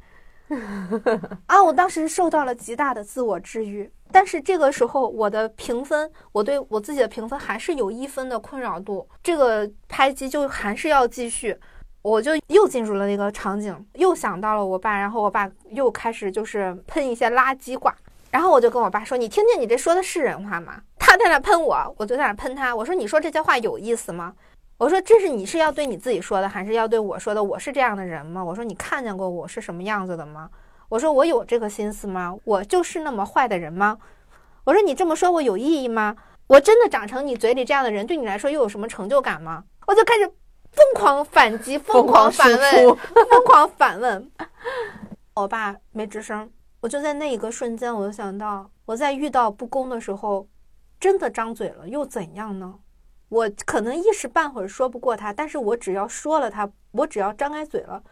[1.47, 3.91] 啊，我当时受到了极大的自我治愈。
[4.11, 9.09] 但是这个时候，我的评分，我对我自己的评分还是有一分的困扰度。
[9.23, 11.59] 这个拍机就还是要继续，
[12.03, 17.97] 我就又进入了那个场景，又想到了我爸，然后我爸又开始就是喷一些垃圾话。
[18.33, 22.75] 然后我就跟我爸说：“你听听，你这说的是人话吗？”他在那喷我，我就在那喷他。
[22.75, 24.35] 我说：“你说这些话有意思吗？”
[24.79, 27.45] 我说：“这是你是要对你自己说的，还是要对我说的？
[27.45, 30.49] 我是这样的人吗？”我说：“你看见过我是什么样子的吗？”
[30.88, 32.35] 我说：“我有这个心思吗？
[32.45, 33.99] 我就是那么坏的人吗？”
[34.64, 36.16] 我说：“你这么说我有意义吗？
[36.47, 40.27] 我真的长成你嘴里这样的人，对你来说又有什么成就感吗？”我就开始
[40.73, 42.97] 疯狂反击，疯狂反问，
[43.31, 44.31] 疯狂反问。
[45.35, 46.51] 我爸没吱声。
[46.83, 50.49] 我就在那一个瞬间，我就想到，我在遇到不公的时候，
[50.99, 52.75] 真的张嘴了又怎样呢？
[53.29, 58.03] 我可能一时半会儿说不过他，但是我只要说了他，我只要张开嘴了，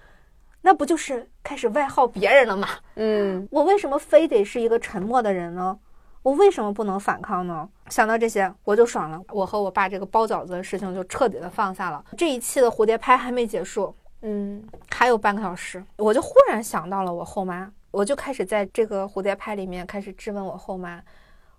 [0.62, 2.68] 那不就是开始外耗别人了吗？
[2.94, 5.76] 嗯，我为什么非得是一个沉默的人呢？
[6.22, 7.68] 我为什么不能反抗呢？
[7.88, 9.20] 想到这些我就爽了。
[9.30, 12.04] 我和我爸这个包饺子的事情就彻底的放下了。
[12.16, 21.02] 这一期的蝴蝶拍还没结束，嗯，还有半个小时，我就忽然想到了我后妈，我就开始在这个蝴蝶拍里面开始质问我后妈，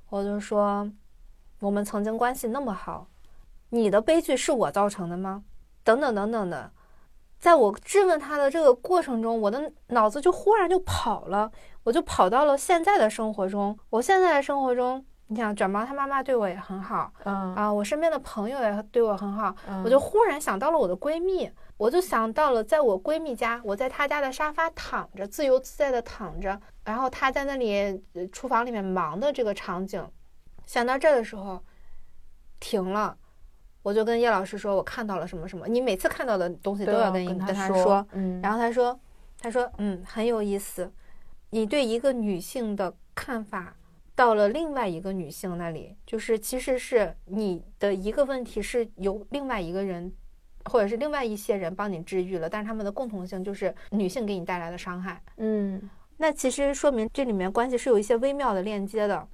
[0.10, 0.90] 我就说，
[1.60, 3.08] 我们曾经关系那么好，
[3.70, 5.44] 你的悲剧是我造成的吗？
[5.84, 6.72] 等等等等的。
[7.40, 11.52] 在我质问他的这个过程中，我的脑子就忽然就跑了，
[11.84, 13.78] 我就跑到了现在的生活中。
[13.90, 30.06] 我现在的生活中，你想卷毛他妈妈对我也很好，嗯啊，我身边的朋友也对我很好，我就忽然想到了我的闺蜜，我就想到了在我闺蜜家，我在她家的沙发躺着，自由自在的躺着，然后她在那里厨房里面忙的这个场景。
[30.66, 31.64] 想到这的时候，
[32.60, 33.18] 停了。
[33.84, 35.66] 我就跟叶老师说，我看到了什么什么。
[35.66, 38.06] 你每次看到的东西都要跟跟他说。
[38.12, 38.42] 嗯。
[38.42, 39.00] 然后他说，
[39.40, 40.92] 他说，嗯，很有意思。
[41.52, 43.74] 你对一个女性的看法，
[44.16, 50.12] 到了另外一个女性那里，就是其实是你的一个问题是由另外一个人，
[50.66, 55.22] 或者是另外一些人帮你治愈了，但是他们的共同性就是女性给你带来的伤害。
[55.38, 55.90] 嗯。
[56.18, 59.28] 那其实说明这里面关系是有一些微妙的链接的。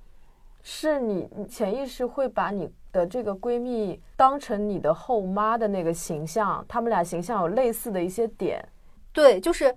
[0.64, 8.66] 是你潜意识会把你的这个闺蜜当成你的后妈的那个形象，他们俩形象有类似的一些点。
[9.14, 9.74] 对，就是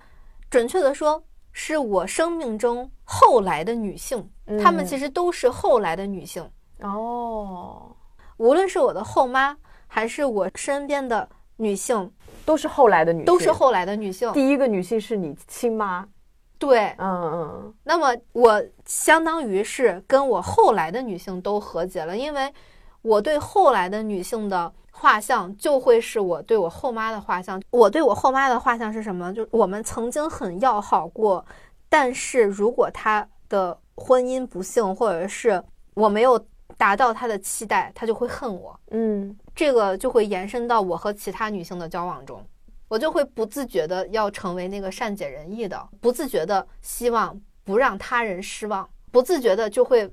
[0.48, 4.30] 准确的说，是我生命中后来的女性，
[4.62, 6.48] 她们其实都是后来的女性。
[6.80, 7.90] 哦，
[8.36, 9.56] 无论是我的后妈，
[9.88, 12.08] 还是我身边的女性，
[12.44, 14.32] 都是后来的女性，都是后来的女性。
[14.32, 16.06] 第一个女性是你亲妈。
[16.56, 22.52] 对，嗯嗯，那么我相当于是跟我后来的女性都和解了，因为
[23.02, 27.60] 我对后来的女性的画像就会是我对我后妈的画像。
[27.70, 29.34] 我对我后妈的画像是什么？
[29.34, 31.44] 就我们曾经很要好过，
[31.90, 36.42] 但是如果他的婚姻不幸，或者是我没有
[36.78, 38.80] 达到他的期待，他就会恨我。
[38.92, 42.42] 嗯，这个就会延伸到我和其他女性的交往中。
[42.88, 50.12] 我就会不自觉的要成为那个善解人意的，不自觉的希望不让他人失望，不自觉的就会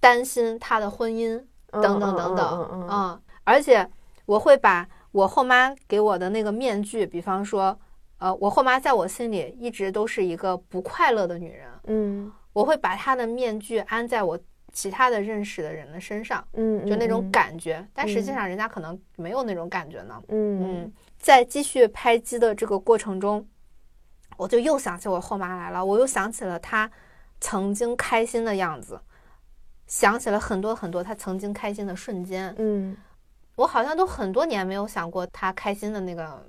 [0.00, 3.86] 担心他的婚姻等等等等，嗯，而且
[4.24, 7.78] 我会把我后妈给我的那个面具，比方说，
[8.18, 14.38] 呃，我后妈在我心里一直都是一个不快乐的女人，嗯，我会把她的面具安在我
[14.72, 20.82] 其他的认识的人的身上，嗯，就那种感觉，但实际上人家可能没有那种感觉呢，嗯。
[20.82, 20.92] 嗯。
[21.18, 23.44] 在继续拍机的这个过程中，
[24.36, 26.88] 我就又想起我后妈来了，我又想起了她
[27.40, 29.00] 曾经开心的样子，
[29.86, 32.54] 想起了很多很多她曾经开心的瞬间。
[32.58, 32.96] 嗯，
[33.56, 36.46] 我好像都很多年没有想过她开心的那个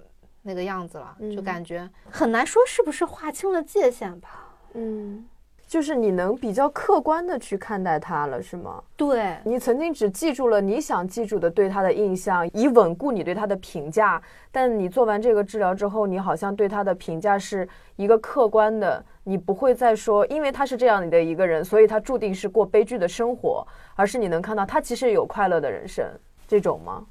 [0.48, 4.56] 那个样子了，就感觉很难说是不是划清了界限吧。
[4.74, 5.28] 嗯。
[5.68, 8.82] 就是你能比较客观的去看待他了，是吗？
[8.96, 14.22] 对，你曾经只记住了你想记住的对他的印象，以稳固你对他的评价。
[14.50, 26.06] 但你做完这个治疗之后，你好像对他的评价是一个客观的，你不会再说，因为他是这样的一个人，所以他注定是过悲剧的生活，而是你能看到他其实有快乐的人生，
[26.48, 27.06] 这种吗？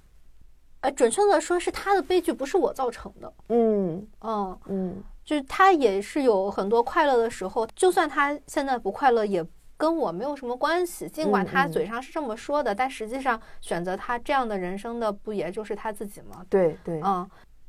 [0.80, 3.32] 呃，准确的说，是他的悲剧不是我造成的。
[3.48, 5.02] 嗯嗯嗯。
[5.24, 9.44] 就是他也是有很多快乐的时候，就算他现在不快乐，也
[9.76, 11.08] 跟我没有什么关系。
[11.08, 16.44] 尽管他嘴上是这么说的，但实际上选择他这样的人生的，不也就是他自己吗？
[16.48, 17.28] 对对，嗯。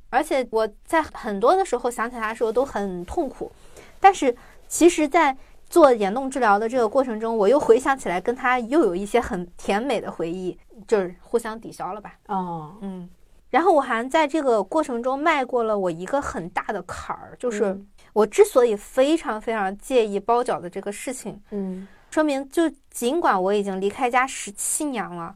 [0.09, 3.51] 而且我在很多的时候想起他的时候都很痛苦，
[3.99, 4.33] 但是
[4.67, 5.35] 其实，在
[5.69, 12.13] 做眼动治疗的这个过程中，我又回想起来跟他又有一些很甜美的回忆，就是互相抵消了吧？
[12.27, 13.09] 哦，嗯。
[13.49, 17.79] 然后我还在这个过程中迈过了我一个很大的坎儿，就是
[18.11, 25.33] 我之所以非常非常介意包饺子这个事情，嗯，说明就尽管我已经离开家十七年了，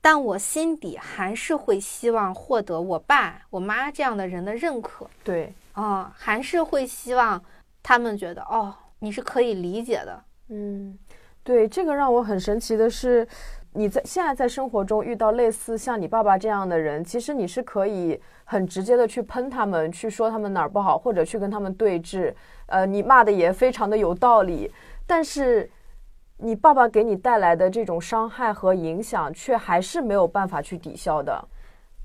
[0.00, 7.42] 但我心底还是会希望获得我爸我妈这样的人的认可，对，啊，还是会希望
[7.82, 10.98] 他们觉得哦，你是可以理解的，嗯，
[11.42, 13.26] 对，这个让我很神奇的是。
[13.76, 22.32] 你在现在在生活中遇到类似像你爸爸这样的人，其实你是可以很直接的去喷他们，去说他们哪儿不好，或者去跟他们对峙。
[22.66, 24.70] 呃，你骂的也非常的有道理，
[25.08, 25.68] 但是
[26.36, 31.44] 你爸爸给你带来的这种伤害和影响，却还是没有办法去抵消的。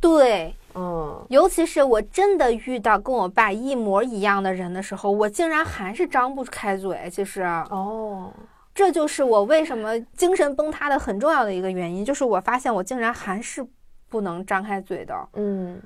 [0.02, 7.10] 对，嗯，尤其是我真的遇到跟我爸一模一样的人的时候，我竟然还是张不开嘴。
[7.12, 8.32] 其实，哦。
[8.72, 13.66] 这就是我为什么精神崩塌的很重要的一个原因，就是我发现我竟然还是
[14.08, 15.14] 不能张开嘴的。
[15.34, 15.82] 嗯，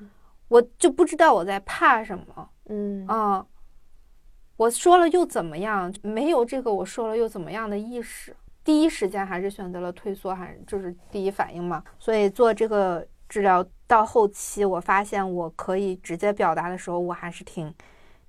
[0.46, 2.48] 我就不知道我在怕什么。
[2.68, 3.44] 嗯啊，
[4.56, 5.92] 我说了又怎么样？
[6.02, 11.82] 没有这个我说了又怎么样的意识，第一时间还是选择了退缩，还是就是第一反应嘛。
[11.98, 17.74] 所以做这个治疗到后期，我发现我可以直接表达的时候，我还是挺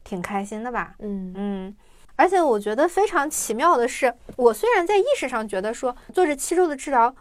[0.03, 0.95] 挺开心的吧。
[0.99, 1.75] 嗯嗯。
[2.17, 7.13] 而且我觉得非常奇妙的是，我虽然在意识上觉得说做这七周的治疗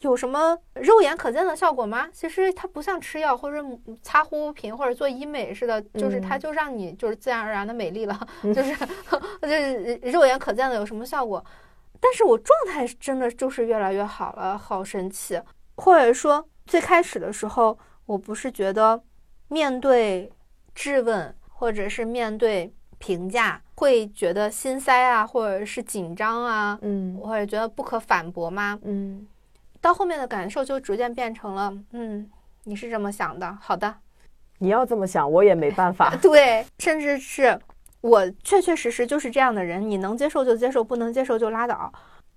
[0.00, 2.06] 有什么肉眼可见的效果吗？
[2.12, 3.64] 其实它不像吃药或者
[4.02, 8.76] 擦护肤品或者做医美似的，就是它就让你就是自然而然的美丽了， 就是
[9.40, 11.42] 就是肉眼可见的有什么效果？
[11.98, 15.40] 但是我状态真的就是越来越好了，好神奇。
[15.76, 18.98] 或者说最开始的时候，我不是觉得
[19.48, 20.32] 面对
[20.74, 22.72] 质问或者是面对。
[22.98, 28.78] 评价会觉得心塞啊，或者是紧张啊，嗯，或者觉得不可反驳吗？
[28.84, 29.26] 嗯，
[29.80, 32.30] 到后面的感受就逐渐变成了，嗯，
[32.62, 33.92] 你是这么想的，好的，
[34.58, 36.14] 你要这么想，我也没办法。
[36.22, 37.58] 对，甚至是
[38.02, 41.92] 我确确实实就是这样的人，你能接受就接受，不能接受就拉倒。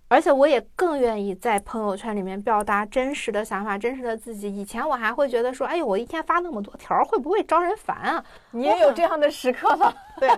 [0.08, 4.56] 而且我也更愿意在朋友圈里面表达真实的想法、真实的自己。
[4.56, 8.24] 以前我还会觉得说，哎呦，我一天发那么多条，会不会招人烦啊？
[8.52, 10.30] 你也有这样的时刻吗，对，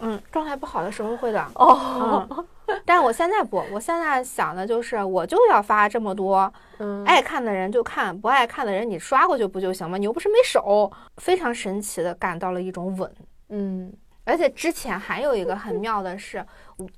[0.00, 1.46] 嗯，状态不好的时候会的。
[1.54, 2.44] 哦，
[2.84, 9.96] 但是我现在不，我现在想的就是，我就要发这么多，嗯，爱看的人就看，不爱看的人你刷过去不就行吗？
[9.96, 10.90] 你又不是没手。
[11.18, 13.14] 非常神奇的感到了一种稳，
[13.50, 13.92] 嗯。
[14.24, 16.44] 而且之前还有一个很妙的是，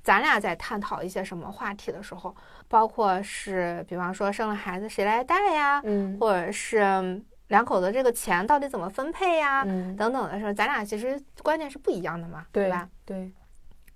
[0.03, 2.35] 咱俩在探讨一些什么话题的时候，
[2.67, 12.87] 包括是，比方说生了孩子谁来带呀，嗯，或者是两口子这个钱到底怎么分配呀，嗯，等等的时候，咱俩其实观念是不一样的嘛，对吧？
[13.05, 13.31] 对，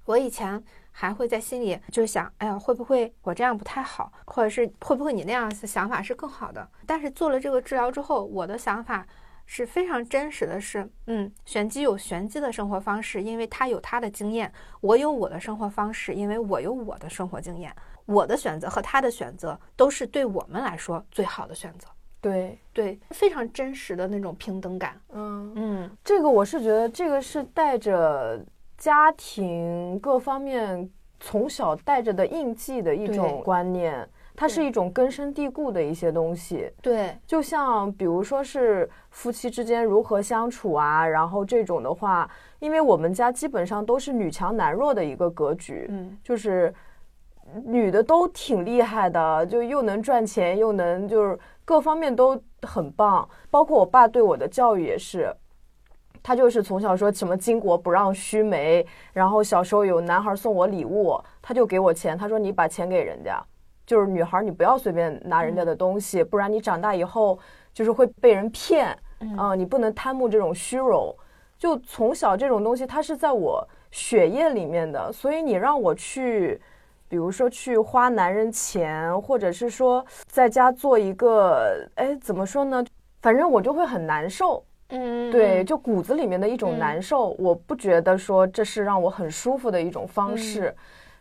[0.06, 0.62] 我以前
[0.92, 6.68] 还会在心里就想，哎呀，会不会我这样不太好，或者是会不会你那样的想法是更好的？
[6.88, 9.06] 但是做了这个治疗之后，我的想法。
[9.52, 17.76] 是非常真实的，是，嗯，玄机有玄机的生活方式，因为他有他的经验，我有我的生活方式，因为我有我的生活经验，
[18.06, 21.88] 我的选择和他的选择都是对我们来说最好的选择。
[22.22, 25.02] 对对，非常真实的那种平等感。
[25.14, 28.39] 嗯嗯，这个我是觉得这个是带着
[28.78, 30.88] 家庭各方面
[31.20, 34.08] 从小带着的印记的一种观念。
[34.40, 42.30] 它是一种根深蒂固的一些东西，对，就像比如说是夫妻之间如何相处啊，然后这种的话，
[42.60, 46.74] 因为我们家基本上都是女强男弱的一个格局，嗯，就是
[47.66, 55.36] 女的都挺厉害的，就又能赚钱，又能就是各方面都很棒，包括我爸对我的教育也是，
[56.24, 63.38] 他就是从小说什么巾帼不让须眉，然后小时候有男孩送我礼物，他就给我钱，他说你把钱给人家。
[63.90, 67.40] 就是女孩，你不要随便拿人家的东西，不然你长大以后
[67.74, 68.96] 就是会被人骗
[69.36, 69.56] 啊！
[69.56, 71.12] 你不能贪慕这种虚荣。
[71.58, 76.62] 就从小这种东西，它是在我血液里面的，所以你让我去，
[77.08, 82.86] 比如说去花男人钱，或者是说在家做一个，哎，怎么说呢？
[83.24, 84.64] 反正我就会很难受。
[84.90, 87.30] 嗯，对，就骨子里面的一种难受。
[87.40, 90.76] 我不觉得说这是让我很舒服的一种方式，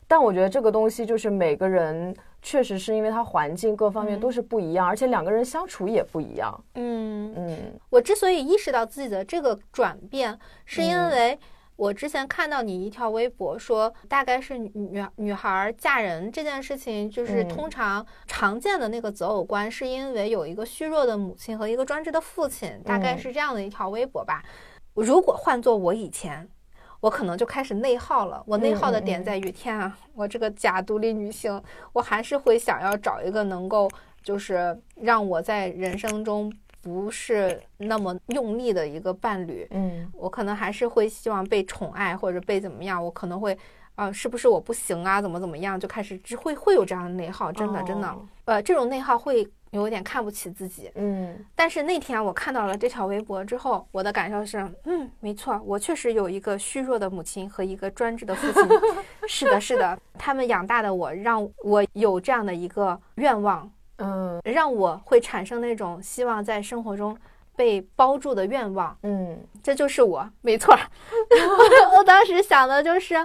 [0.07, 2.15] 但我觉得这个东西就是每个人。
[2.49, 6.65] 确实是因为他环境各方面都是不一样，而且两个人相处也不一样。
[6.77, 11.39] 嗯嗯，我之所以意识到自己的这个转变，是因为
[11.77, 24.43] 我之前看到你一条微博说，大概是女女孩嫁人这件事情，就是通常常见的那个择偶观，是因为有一个虚弱的母亲和一个专制的父亲，大概是这样的一条微博吧。
[24.95, 26.49] 如果换做我以前。
[27.01, 28.43] 我可能就开始内耗了。
[28.47, 33.89] 我内耗的点在于，天啊，我这个假独立女性，我还是会想要找一个能够，
[34.23, 39.67] 就是让我在人生中不是那么用力的一个伴侣。
[39.71, 43.03] 嗯，我可能还是会希望被宠爱或者被怎么样。
[43.05, 43.57] 我可能会，
[43.95, 45.23] 啊，是不是我不行啊？
[45.23, 45.79] 怎么怎么样？
[45.79, 47.53] 就开始只会会有这样的内耗。
[47.53, 49.49] 真的，真的，呃，这种内耗会。
[49.73, 58.63] 有点看不起自己，嗯，但是那天我看到了这条微博之后，我的感受是，嗯，没错，我确实有一个虚弱的母亲和一个专制的父亲，
[59.29, 67.15] 是的，是的，他们养大的我，让我有这样的一个愿望，嗯，让我会产生那种希望在生活中
[67.55, 70.75] 被包住的愿望，嗯，这就是我，没错，
[71.99, 73.17] 我当时想的就是，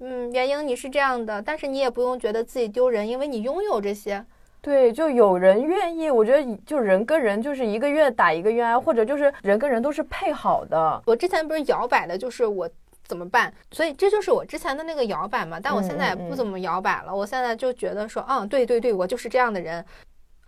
[0.00, 4.26] 嗯，袁英你是这样的，但是你也不用觉得自己丢人，因为你拥有这些。
[4.66, 11.00] 对，就有人愿意，我觉得就人跟人就是一个月打一个月，或者就是人跟人都是配好的。
[11.06, 12.68] 我之前不是摇摆的，就是我
[13.06, 13.54] 怎么办？
[13.70, 15.60] 所以这就是我之前的那个摇摆嘛。
[15.62, 19.84] 但我现在也不怎么摇摆了，我现在就觉得说，嗯，对对对，我就是这样的人。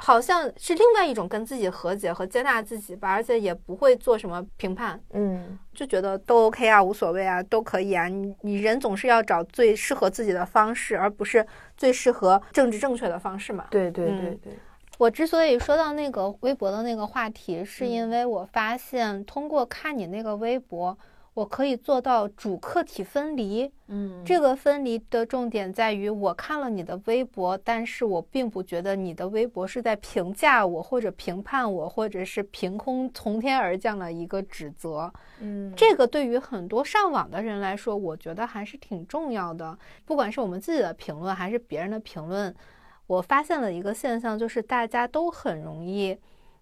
[0.00, 8.06] 好像是另外一种跟自己和解和接纳自己吧，而且也不会做什么评判，嗯，就觉得都 OK 啊，无所谓啊，都可以啊。
[8.06, 11.44] 你你人总是要找最适合自己的方式，而不是
[11.76, 13.66] 最适合政治正确的方式嘛。
[13.70, 14.52] 对对对对。
[14.98, 20.96] 我之所以说到那个微博的那个话题，是因为我发现通过看你那个微博。
[21.38, 39.78] 我可以做到主客体分离，嗯，这个分离的重点在于，我看了你的微博，但是我并不觉得你的微博是在评价我，或者评判我，或者是凭空从天而降的一个指责，嗯，这个对于很多上网的人来说，我觉得还是挺重要的。
[40.04, 42.52] 不管是我们自己的评论，还是别人的评论，
[43.06, 46.18] 我发现了一个现象，就是大家都很容易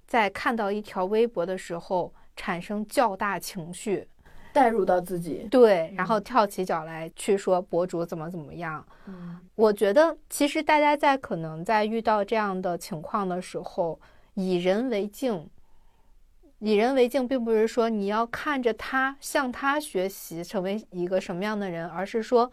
[0.07, 4.07] 在看到一条微博的时候产生较大情绪。
[4.57, 8.83] 带入到自己对，然后跳起脚来去说博主怎么怎么样。
[9.07, 14.01] 嗯，我觉得其实大家在可能在遇到这样的情况的时候，
[14.33, 15.47] 以人为镜，
[16.61, 22.51] 以人为镜，并不是说你要看着他向他学习成为一个什么样的人，而是说，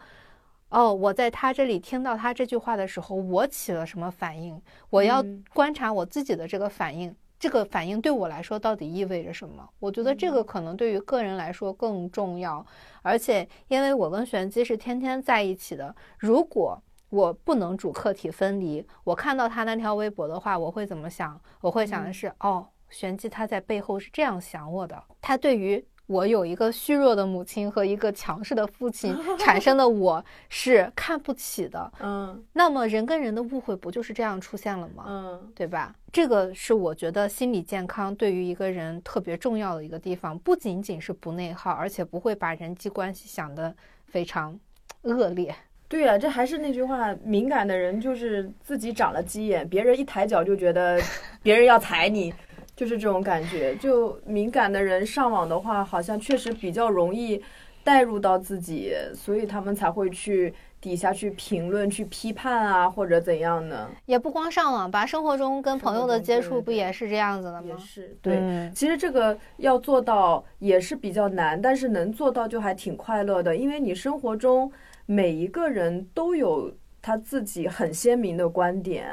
[0.68, 4.60] 哦，我在他这里听到他这句话的时候，我起了什么反应？
[4.90, 5.24] 我要
[5.54, 7.16] 观察我自己的这个反应。
[7.38, 9.68] 这个反应对我来说到底意味着什么？
[9.78, 12.64] 我觉得这个可能对于个人来说更重要。
[13.02, 21.40] 而且，因为我跟玄机是天天在一起的，如果我不能主客体分离，我看到他那条微博的话，我会怎么想？
[21.60, 25.84] 我会想的是，哦，玄机他在背后是这样想我的，他对于。
[26.06, 31.92] 我有一个虚弱的母亲和一个强势的父亲 产生的，我是看不起的。
[32.00, 35.04] 嗯，那么人跟人的误会不就是这样出现了吗？
[35.08, 35.94] 嗯，对吧？
[36.12, 43.74] 这个是我觉得心理健康对于一个人特别重要的一个地方，不仅仅是不内耗，而且不会把人际关系想得
[44.06, 44.58] 非常
[45.02, 45.54] 恶劣。
[45.88, 51.00] 对呀，这还是那句话，敏感的人就是自己长了鸡眼，别人一抬脚就觉得
[51.42, 52.34] 别人要踩你。
[52.76, 57.40] 就是这种感觉，就敏感的人上网的话，好像确实比较容易
[57.84, 63.88] 带入到自己，所以他们才会去底下去评论、去批判啊，或者怎样呢。
[64.06, 67.68] 也不光上网吧，生活中跟朋友的接触不也是这样子的吗？
[67.68, 68.70] 也是，对。
[68.74, 74.72] 其实这个要做到也是比较难，但是能做到就还挺快乐的，因为你生活中
[75.06, 79.06] 每一个人都有他自己很鲜明的观点，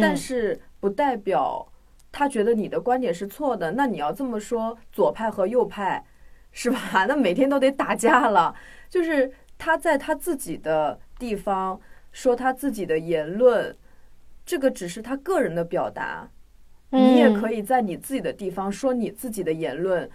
[0.00, 1.66] 但是不代表。
[2.12, 6.04] 他觉得你的观点是错的，那你要这么说，左派和右派，
[6.52, 7.04] 是吧？
[7.08, 8.54] 那每天都得打架了。
[8.88, 11.80] 就是他在他自己的地方
[12.12, 13.76] 说他自己的言论，
[14.44, 16.28] 这个只是他个人的表达，
[16.90, 20.10] 你也可以在你自己的地方说你自己的言论。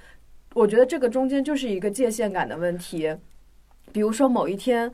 [0.54, 3.16] 我觉得这个中间就是一个界限感的问题。
[3.92, 4.92] 比如说某一天，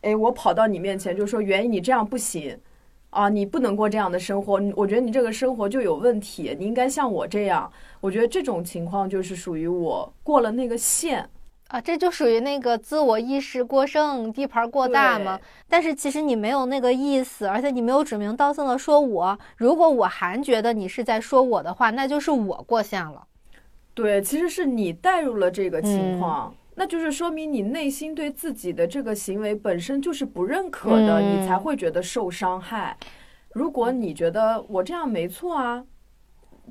[0.00, 2.58] 哎，我跑到你面前就说：“原因你这样不行。”
[3.10, 7.70] 啊，你不能过这样的生活，我觉得你这个生活就有问题，你应该像我这样。
[8.00, 11.28] 我觉得这种情况就是属于我过了那个线
[11.68, 15.40] 啊，这就属于那个自我意识过剩、地盘过大嘛。
[15.68, 19.38] 但是其实你没有那个意思，而且你没有指名道姓的说我。
[19.56, 23.26] 如果我还觉得你是在说我的话，那就是我过线了。
[23.94, 26.54] 对，其实是你带入了这个情况。
[26.78, 32.96] 那就是说明你内心对自己的这个行为本身就是不认可的，你才会觉得受伤害。
[33.50, 35.84] 如果你觉得我这样没错啊，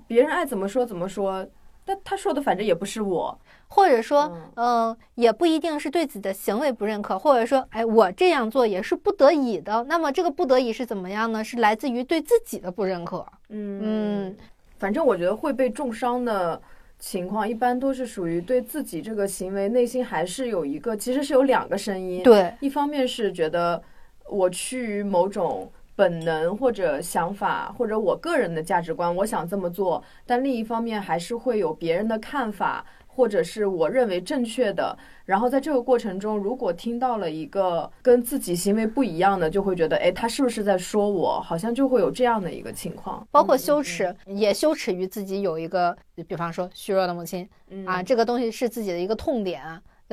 [0.07, 1.45] 别人爱怎么说怎么说，
[1.83, 3.37] 但他说的反正也不是我，
[3.67, 9.83] 或者说，嗯，也不一定是对自己的行为不认可，或者说，哎，我这样做也是不得已的。
[9.89, 11.43] 那么这个不得已是怎么样呢？
[11.43, 13.25] 是来自于对自己的不认可。
[13.49, 14.37] 嗯嗯，
[14.77, 16.61] 反正我觉得会被重伤的。
[16.99, 22.23] 情况一般都是属于对自己这个行为内心还是有一个，其实是有两个声音。
[22.23, 23.81] 对，一方面是觉得
[24.27, 32.85] 我趋于某种本能或者想法，或者我个人的价值观，我想这么做，但另一方面还是会有别人的看法。
[33.17, 34.95] 或者是我认为正确的，
[35.25, 41.41] 然后在这个过程中，如果听到了一个跟自己行为不一样的，就会觉得，哎，他是不是在说我？
[41.41, 45.97] 好像就会有这样的一个情况，包括羞耻，也羞耻于自己有一个，
[46.27, 47.49] 比方说虚弱的母亲
[47.87, 49.63] 啊，这个东西是自己的一个痛点，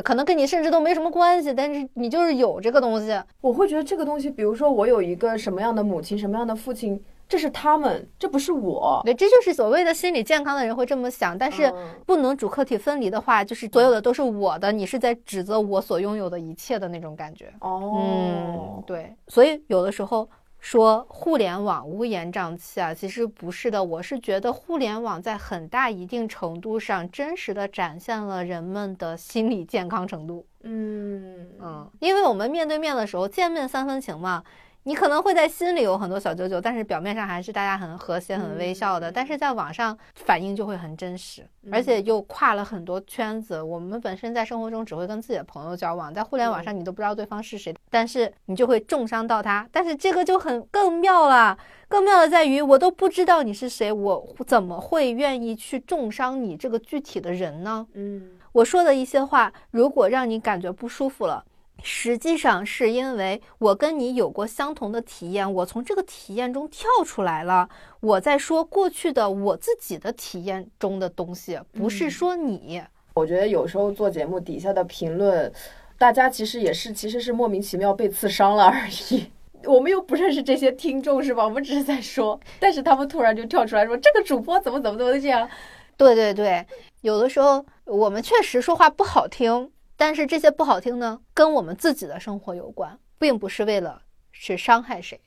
[0.03, 3.15] 可能跟你甚至都没什么关系，但是你就是有这个东西。
[3.43, 6.99] 我会觉得这个东西，比如说我有一个什么样的母亲，什么样的父亲。
[7.27, 9.01] 这是他们，这不是我。
[9.05, 11.37] 对，这就是所谓的心理健康的人会这么想。
[11.37, 11.73] 但是
[12.07, 17.53] 不能主客体分离的话，就是所有的都是我的，你是在指责我所拥有的一切的那种感觉。
[17.61, 19.15] 哦，嗯，对。
[19.29, 20.29] 所以有的时候
[20.61, 23.83] 说互联网乌烟瘴气啊，其实不是的。
[23.83, 30.47] 我是觉得互联网在很大一定程度上真实的展现了人们的心理健康程度。
[30.63, 34.45] 嗯嗯，因为我们面对面的时候，见面三分情嘛。
[34.87, 39.11] 你可能会在心里有很多小九九，但是表面上还是大家很和谐、很微笑的。
[39.11, 43.63] 但是在网上反应就会很真实，而且又跨了很多圈子。
[43.63, 49.67] 我们本身在生活中只会跟自己的朋友交往，在互联网上你都不知道对方是谁，但是你就会重伤到他。
[49.73, 51.59] 但是这个就很更妙了，
[51.89, 57.87] 更妙的在于我都不知道你是谁，我怎么会愿意去重伤你这个具体的人呢？
[57.95, 61.43] 嗯，我说的一些话，如果让你感觉不舒服了。
[61.87, 67.69] 实际上是因为我跟你有过相同的体验，我从这个体验中跳出来了。
[68.01, 72.83] 我在说过去的我自己的体验中的东西，不是说你。
[73.13, 75.53] 我觉得有时候做节目底下的评论，
[75.99, 79.31] 大家其实也是其实是莫名其妙被刺伤了而已。
[79.67, 81.45] 我们又不认识这些听众是吧？
[81.45, 85.47] 我们只是在说，但是他们突然就跳出来说这个主播怎么怎么怎么这样。
[85.99, 86.67] 对对对，
[87.03, 89.71] 有的时候我们确实说话不好听。
[89.97, 95.21] 但是这些不好听呢，跟我们自己的生活有关，并不是为了去伤害谁。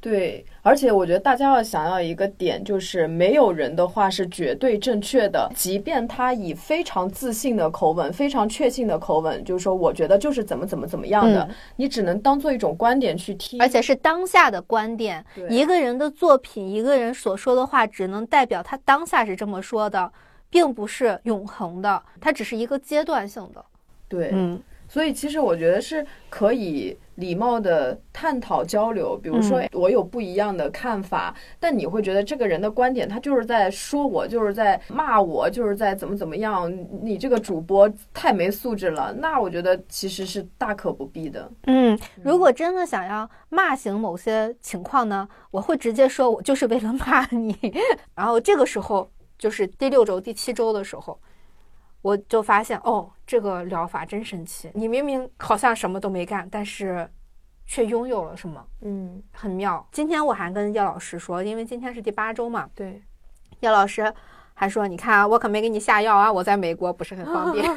[0.00, 15.24] 对，而且我觉得大家要想要一个点，就是没有人的话是绝对正确的，即便他以非常自信的口吻、非常确信的口吻，就是说我觉得就是怎么怎么怎么样的，你只能当做一种观点去听，而且是当下的观点。
[15.50, 20.12] 一个人的作品，一个人所说的话，只能代表他当下是这么说的，
[20.48, 23.64] 并不是永恒的，它只是一个阶段性的。
[24.08, 29.16] 对，嗯，所以其实我觉得是可以礼貌的探讨交流。
[29.16, 36.72] 比如说，我有不一样的看法，但你会觉得这个人的观点，他就是在说我，就是在骂我，就是在怎么怎么样。
[37.02, 41.50] 你这个主播太没素质了，那我觉得其实是大可不必的。
[41.66, 47.54] 嗯，如果真的想要骂醒某些情况呢，我会直接说，我就是为了骂你。
[48.14, 51.18] 然后这个时候就是第六周、第七周的时候。
[52.08, 54.70] 我就发现哦，这个疗法真神奇。
[54.72, 57.06] 你明明好像什么都没干，但是
[57.66, 58.64] 却拥有了什么？
[58.80, 59.86] 嗯，很妙。
[59.92, 62.66] 今天我还跟叶老师说，因为今天是第八周嘛。
[62.74, 63.02] 对，
[63.60, 64.10] 叶老师
[64.54, 67.62] 还说：“你看，我可没给你下药啊，我在美国不是很方便。”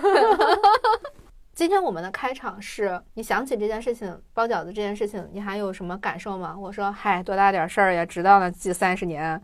[1.54, 6.56] 今天我们的开场是你想起这件事情，包饺子这件事情，你还有什么感受吗？
[6.58, 9.42] 我说：“嗨，多大点事儿呀，知道了记三十年。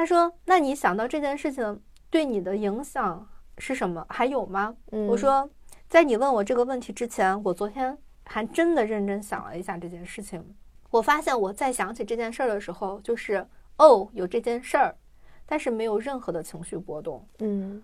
[0.00, 1.78] 他说：“那你想到这件事情
[2.08, 3.28] 对你的影响
[3.58, 4.06] 是什么？
[4.08, 4.74] 还有吗？”
[5.06, 5.50] 我说
[5.90, 10.42] ：“在你问我这个问题之前，我昨天还真的认真想了一下这件事情。
[10.88, 13.46] 我发现我在想起这件事儿的时候，就是
[13.76, 14.96] 哦，有这件事儿，
[15.44, 17.82] 但是没有任何的情绪波动，嗯，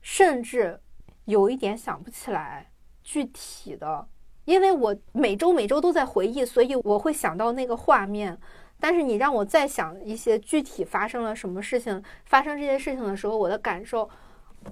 [0.00, 0.80] 甚至
[1.26, 4.08] 有一点想不起来具体的，
[4.46, 8.38] 因为我每周每周都在回忆，所以我会想到那个画面。”
[8.82, 14.10] 但是你让我再想一些具体发生了什么事情，发生这些事情的时候，我的感受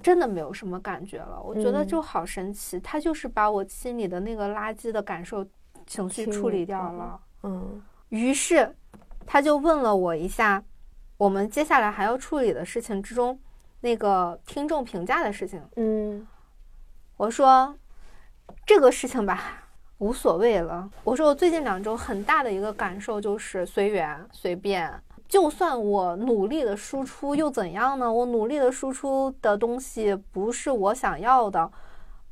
[0.03, 1.41] 真的没有什么感觉了。
[1.41, 5.45] 我觉得就好神奇，他就是把我心里的那个垃圾的感受、
[5.87, 7.17] 情绪处理掉了。
[7.43, 8.75] 嗯，于是
[9.25, 10.61] 他就问了我一下，
[11.15, 13.39] 我们接下来还要处理的事情之中，
[13.79, 15.63] 那个听众评价的事情。
[15.77, 16.27] 嗯，
[17.15, 17.73] 我说
[18.65, 19.60] 这个事情吧。
[20.01, 20.89] 无所谓了。
[21.03, 24.91] 我说我最近两周很大的一个感受就是随缘随便，
[25.29, 28.11] 就算我努力的输出又怎样呢？
[28.11, 31.71] 我努力的输出的东西不是我想要的，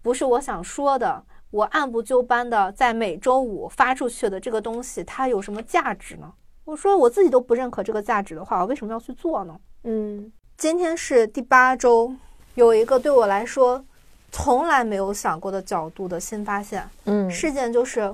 [0.01, 1.24] 不是我想说的。
[1.51, 6.34] 我按部就班的在每周五发出去的这个东西，它有什么价值呢？
[6.65, 9.55] 我说我自己都不认可这个价值的话，我为什么要去做呢？
[9.84, 12.11] 嗯，今天是第八周，
[12.55, 13.86] 有一个对我来说。
[14.32, 18.13] 从来没有想过的角度的新发现，嗯，事件就是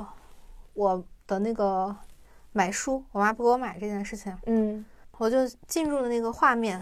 [0.74, 1.96] 我的那个
[2.52, 4.86] 买书，我妈不给我买这件事情，嗯，
[5.18, 6.82] 我就进入了那个画面。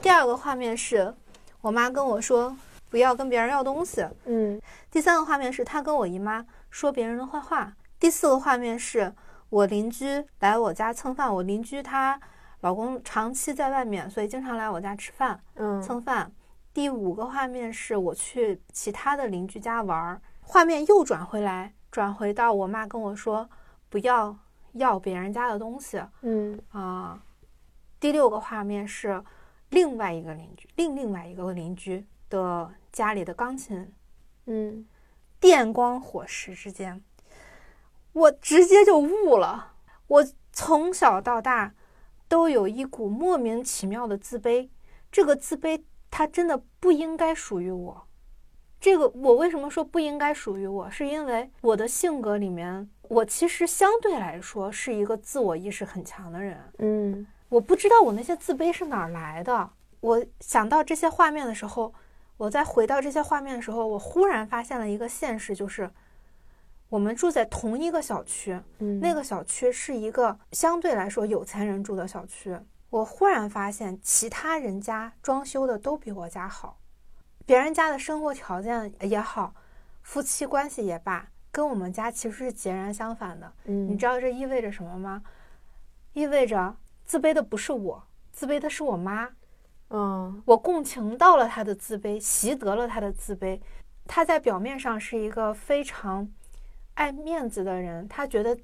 [0.00, 1.12] 第二个画面是
[1.60, 2.56] 我妈跟我说
[2.88, 4.60] 不要跟别人要东西，嗯。
[4.90, 7.72] 第三个画面是她跟我姨妈说别人的坏话。
[7.98, 9.12] 第四个画面是
[9.50, 12.18] 我邻居来我家蹭饭，我邻居她
[12.60, 16.30] 老公长期在外面，所以经常来我家吃饭，嗯，蹭饭。
[16.78, 23.50] 第五个画面是我去其他的邻居家玩，画面又转回来，转回到我妈跟我说
[23.88, 24.38] 不要
[24.74, 26.00] 要别人家的东西。
[26.20, 27.20] 嗯啊，
[27.98, 29.20] 第六个画面是
[29.70, 33.92] 另外一个邻居，另另外一个邻居的家里的钢琴。
[34.46, 34.86] 嗯，
[35.40, 37.02] 电光火石之间，
[38.12, 39.72] 我直接就悟了。
[40.06, 41.74] 我从小到大
[42.28, 44.68] 都有一股莫名其妙的自卑，
[45.10, 45.82] 这个自卑。
[46.10, 48.06] 它真的不应该属于我，
[48.80, 50.90] 这个我为什么说不应该属于我？
[50.90, 56.58] 是因为我的性格里面，我其实相对来说是一个自我意识很强的人。
[56.78, 59.70] 嗯，我不知道我那些自卑是哪儿来的。
[60.00, 61.92] 我想到这些画面的时候，
[62.36, 65.90] 我在回到这些画面的时候，我忽然发现了一个现实，就是
[66.88, 72.56] 我们住在同一个小区，嗯，那个小区是一个相对来说有钱人住的小区。
[72.90, 76.78] 我忽然发现，其他人家装修的都比我家好。
[77.44, 79.54] 别人家的生活条件也好，
[80.02, 83.52] 夫妻关系也罢，跟我们家其实是截然相反的。
[83.64, 85.22] 嗯，你知道这意味着什么吗？
[86.14, 86.74] 意味着
[87.04, 89.28] 自卑的不是我，自卑的是我妈。
[89.90, 93.60] 嗯，我共情到了她的自卑，习得了她的自卑。
[94.06, 96.26] 她在表面上是一个非常
[96.94, 98.58] 爱面子的人，她觉得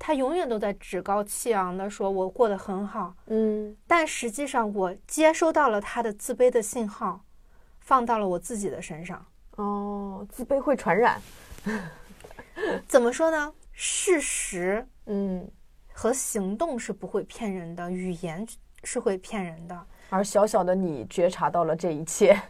[0.00, 7.24] 她永远都在趾高气昂的说：“我过得很好。”嗯，但实际上我接收到了他的自卑的信号。
[7.82, 9.26] 放到了我自己的身上
[9.56, 11.20] 哦，自卑会传染，
[12.86, 13.52] 怎么说呢？
[13.72, 15.50] 事实，嗯，
[15.92, 18.46] 和行动是不会骗人的，语言
[18.84, 19.86] 是会骗人的。
[20.10, 22.40] 而小小的你觉察到了这一切。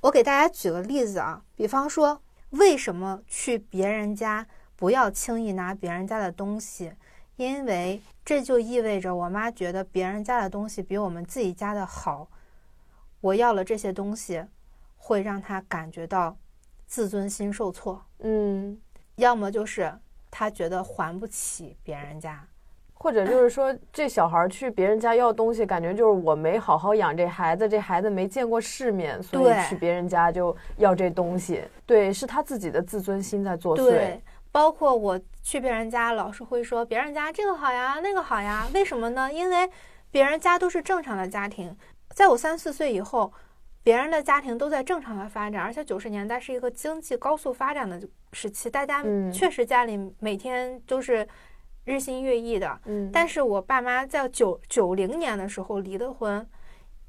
[0.00, 4.46] 我给大家举个例子啊，比方说，为什么去别人家
[4.78, 6.92] 不要轻易拿别人家的东西？
[7.36, 12.28] 因为这就意味着我妈觉得别人家的东西比我们自己家的好。
[13.20, 14.42] 我要了这些东西。
[15.00, 16.36] 会让她感觉到
[16.86, 18.76] 自尊心受挫，嗯，
[19.14, 19.90] 要么就是
[20.28, 22.44] 她觉得还不起别人家，
[22.92, 31.62] 或者就是说这小孩去别人家要东西，感觉就是我没好好养这孩子，这孩子没见过世面，所以去别人家就要这东西。
[31.86, 33.84] 对，是他自己的自尊心在作祟。
[33.84, 34.20] 对，
[34.50, 39.32] 包括我去别人家，老是会说别人家这个好呀，那个好呀，为什么呢？
[39.32, 39.68] 因为
[40.10, 41.76] 别人家都是正常的家庭，
[42.14, 43.32] 在我三四岁以后。
[43.80, 47.98] 别人的家庭都在正常的发展，而且九十年代是一个经济高速发展的
[48.34, 51.26] 时期，大家确实家里每天都是
[51.86, 52.78] 日新月异的。
[52.84, 56.46] 嗯，但是我爸妈在九九零年的时候离的婚，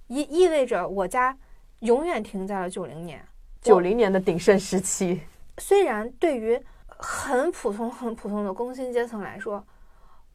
[0.07, 1.37] 意意味着我家
[1.79, 3.27] 永远停在了九零年，
[3.61, 5.19] 九零年的鼎盛时期。
[5.57, 6.57] 虽然对于
[6.99, 9.65] 很普通很普通的工薪阶层来说，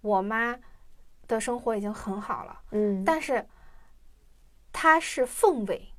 [0.00, 0.58] 我妈
[1.28, 3.46] 的生活已经很好了，嗯，但是
[4.72, 5.90] 她是凤尾。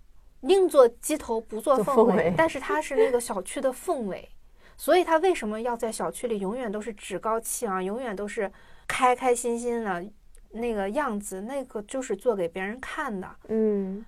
[0.41, 4.29] 宁做鸡头不做凤尾，但是她是那个小区的凤尾，
[4.77, 8.51] 所以她为什么要在小区里永远都是趾高气昂，永远都是
[8.87, 10.05] 开开心心的
[10.51, 11.41] 那个样子？
[11.41, 13.35] 那个就是做给别人看的。
[13.47, 14.05] 嗯，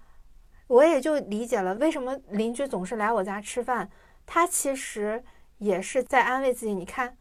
[0.67, 3.89] 我也就理解了为什么邻居总是来我家吃饭，
[4.23, 5.23] 他其实
[5.57, 6.73] 也是在安慰自己。
[6.73, 7.15] 你看，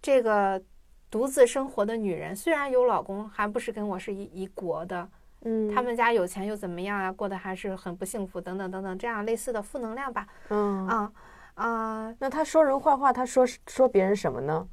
[0.00, 0.60] 这个
[1.10, 5.08] 独自生活的女人，虽然有老公，还不是跟我是一一国的。
[5.42, 7.12] 嗯，他们家有钱又怎么样啊？
[7.12, 10.26] 过得还是很不幸福，等等等等，这样类似的负能量吧。
[10.48, 11.12] 嗯啊
[11.54, 14.66] 啊，那他说人坏话，他说说别人什么呢？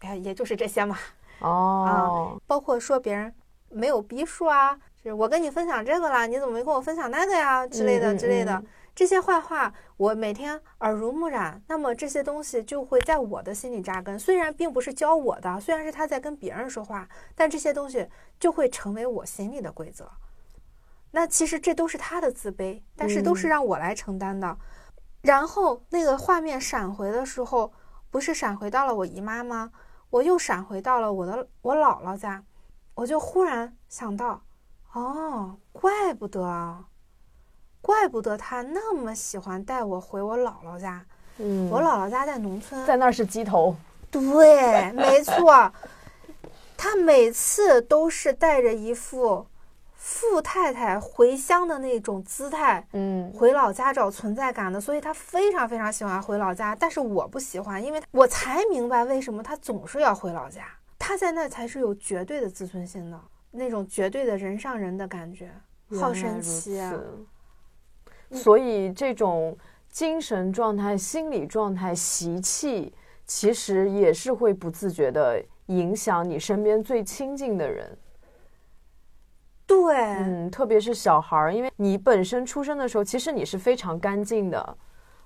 [0.00, 0.96] 哎，也就是这些嘛。
[1.40, 3.34] 哦，包括说别人
[3.68, 7.66] 没有逼数啊，是我跟你分享这个啦，你怎么没跟我分享那个呀？
[7.66, 8.62] 之类的之类的。
[8.94, 14.18] 这些坏话我每天耳濡目染，那么这些东西就会在我的心里扎根。
[14.18, 20.10] 虽然并不是教我的，虽然是他在跟别人说话，但这些东西就会成为我心里的规则。
[21.12, 24.56] 那其实这都是他的自卑，但是都是让我来承担的。
[25.22, 27.72] 然后那个画面闪回的时候，
[28.10, 29.72] 不是闪回到了我姨妈吗？
[30.10, 32.44] 我又闪回到了我的我姥姥家，
[32.94, 34.42] 我就忽然想到，
[34.92, 36.84] 哦，怪不得。
[37.80, 41.04] 怪不得他那么喜欢带我回我姥姥家。
[41.38, 43.74] 嗯，我姥姥家在农村，在那儿是鸡头。
[44.10, 45.72] 对，没错。
[46.76, 49.46] 他每次都是带着一副
[49.94, 54.80] 富太太回乡的那种姿态，嗯，回老家找存在感的。
[54.80, 60.62] 所以他非常非常喜欢回老家，但是我不喜欢，因为我才明白为什么他总是要回老家。
[60.98, 63.20] 他在那才是有绝对的自尊心的，
[63.50, 65.50] 那种绝对的人上人的感觉，
[65.98, 66.94] 好神奇啊！
[68.32, 69.56] 所以，这种
[69.90, 72.92] 精神状态、心理状态、习气，
[73.26, 77.98] 其实也是会不自觉的影响你身边最亲近的人。
[79.66, 84.76] 对，嗯，特别是小孩儿，因为你本身出生的时候，其实你是非常干净的。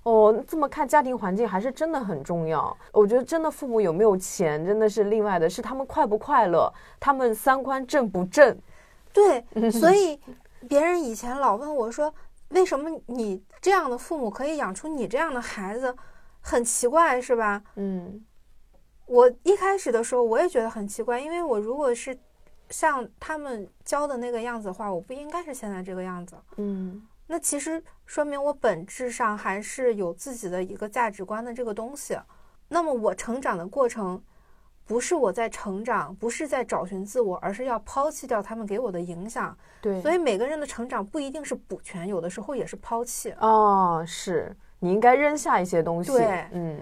[0.04, 2.74] 哦，这么看，家庭环境还是真的很重要。
[2.92, 8.56] 我觉得，真的父母有没有钱，真的是另外的，是他们快不快乐，他们三观正不正。
[9.12, 10.18] 对，所以
[10.66, 12.12] 别人以前老问我说。
[12.50, 15.94] 为什么你这样的父母可以养出你这样的孩子，
[16.40, 17.62] 很奇怪是吧？
[17.76, 18.24] 嗯，
[19.06, 22.16] 我一开始的时候我也觉得很奇怪，因为我如果是
[22.70, 26.36] 像他们教的那个样子的话，我不应该是现在这个样子。
[26.56, 32.16] 嗯，那其实说明我本质上还是有自己的一个价值观的这个东西。
[32.68, 34.22] 那么我成长的过程，
[34.86, 39.56] 不是我在成长，不是在找寻自我，而是要抛弃掉他们给我的影响。
[39.80, 43.32] 对，所以每个人的成长不一定是补全，有的时候也是抛弃。
[43.40, 46.10] 哦，是你应该扔下一些东西。
[46.10, 46.78] 对，嗯，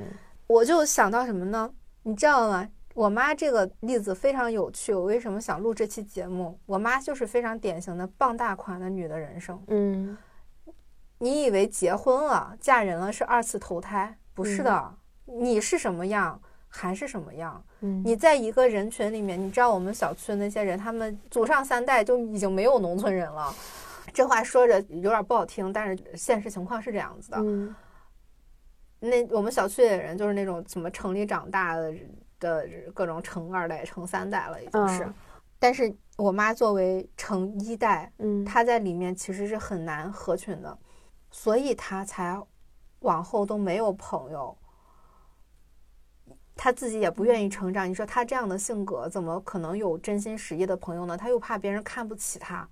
[0.47, 1.73] 我就想到什么呢？
[2.03, 2.69] 你知道吗？
[2.95, 4.93] 我妈这个例子非常有趣。
[4.93, 6.59] 我为什么想录这期节目？
[6.67, 9.59] 我妈就是非常典型的傍大款的女的人生。
[9.69, 10.19] 嗯，
[11.19, 14.19] 你以为结婚了、嫁人了是二次投胎？
[14.35, 14.95] 不是的，
[15.25, 16.39] 你是什么样
[16.73, 17.63] 还是什么样。
[17.83, 23.55] 嗯，你在一个人群里面，你知道我们小区的那些人，他们祖上三代就已经没有农村人了。
[24.13, 27.39] 这话说着有点不好听，但是现实情况是这样子的。
[27.41, 27.75] 嗯，
[28.99, 31.95] 那我们小区的人就是那种什么城里长大的。
[32.43, 35.09] 的各种城二代、城三代了，已经是。
[35.61, 40.77] 但是我妈作为城一代，嗯，她在里面其实是很难合群的，
[41.31, 42.37] 所以她才
[42.99, 44.59] 往后都没有朋友。
[46.55, 47.89] 她自己也不愿意成长。
[47.89, 51.17] 你说他这样的性格，怎么可能有真心实意的朋友呢？
[51.17, 52.67] 他又怕别人看不起他。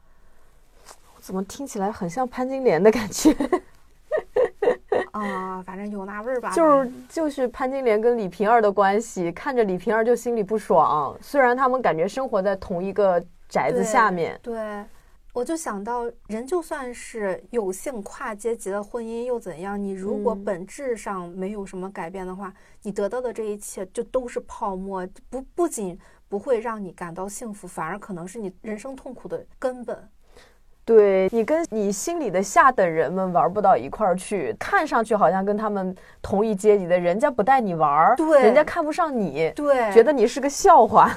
[1.21, 3.35] 怎么听起来很像潘金莲的感觉？
[5.13, 6.51] 啊，反正有那味儿吧。
[6.55, 11.17] 就是就是潘金莲跟李瓶儿的关系，看着李瓶儿就心里不爽。
[11.21, 14.39] 虽然他们感觉生活在同一个宅子下面。
[14.43, 14.85] 对，
[15.33, 19.81] 我就想到，人就算是有幸跨阶级的婚姻又怎样？
[19.83, 22.53] 你如果本质上没有什么改变的话，
[22.83, 25.07] 你得到的这一切就都是泡沫。
[25.29, 25.97] 不，不仅
[26.29, 30.09] 不会让你感到幸福，反而可能是你人生痛苦的根本。
[30.85, 41.17] 对你跟你心里的下等人们玩不到一块儿去，看上去好像跟他们同一阶级的，人家不带你玩儿，对，人家看不上你，对，觉得你是个笑话，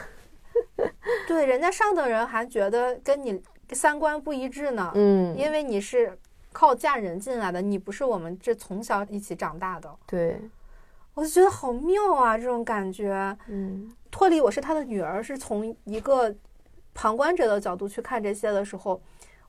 [1.28, 3.42] 对，人家上等人还觉得跟你
[3.72, 6.18] 三观不一致呢，嗯，因为你是
[6.52, 10.40] 靠嫁人进来的，你不是我们这从小一起长大的，对，
[11.14, 16.36] 我就觉得好妙啊，这种感觉，嗯，脱离我是他的女儿，是从一个
[16.94, 19.02] 旁观者的角度去看这些的时候。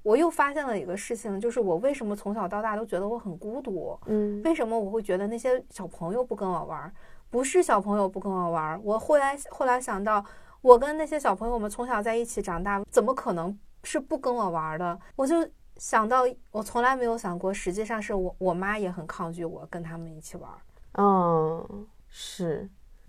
[0.05, 3.99] 我又发现了一个事情，就是我为什么从小到大都觉得我很孤独？
[4.05, 6.93] 嗯，为什么我会觉得那些小朋友不跟我玩？
[7.31, 10.23] 不是小朋友不跟我玩，我后来后来想到，
[10.61, 14.99] 我跟那些小朋友们从小在一起长大，怎么可能是不跟我玩的？
[15.15, 15.37] 我就
[15.77, 20.51] 想到，我从来没有想过，实际上是我我妈也很抗拒我跟他们一起玩。
[20.95, 22.69] 嗯，是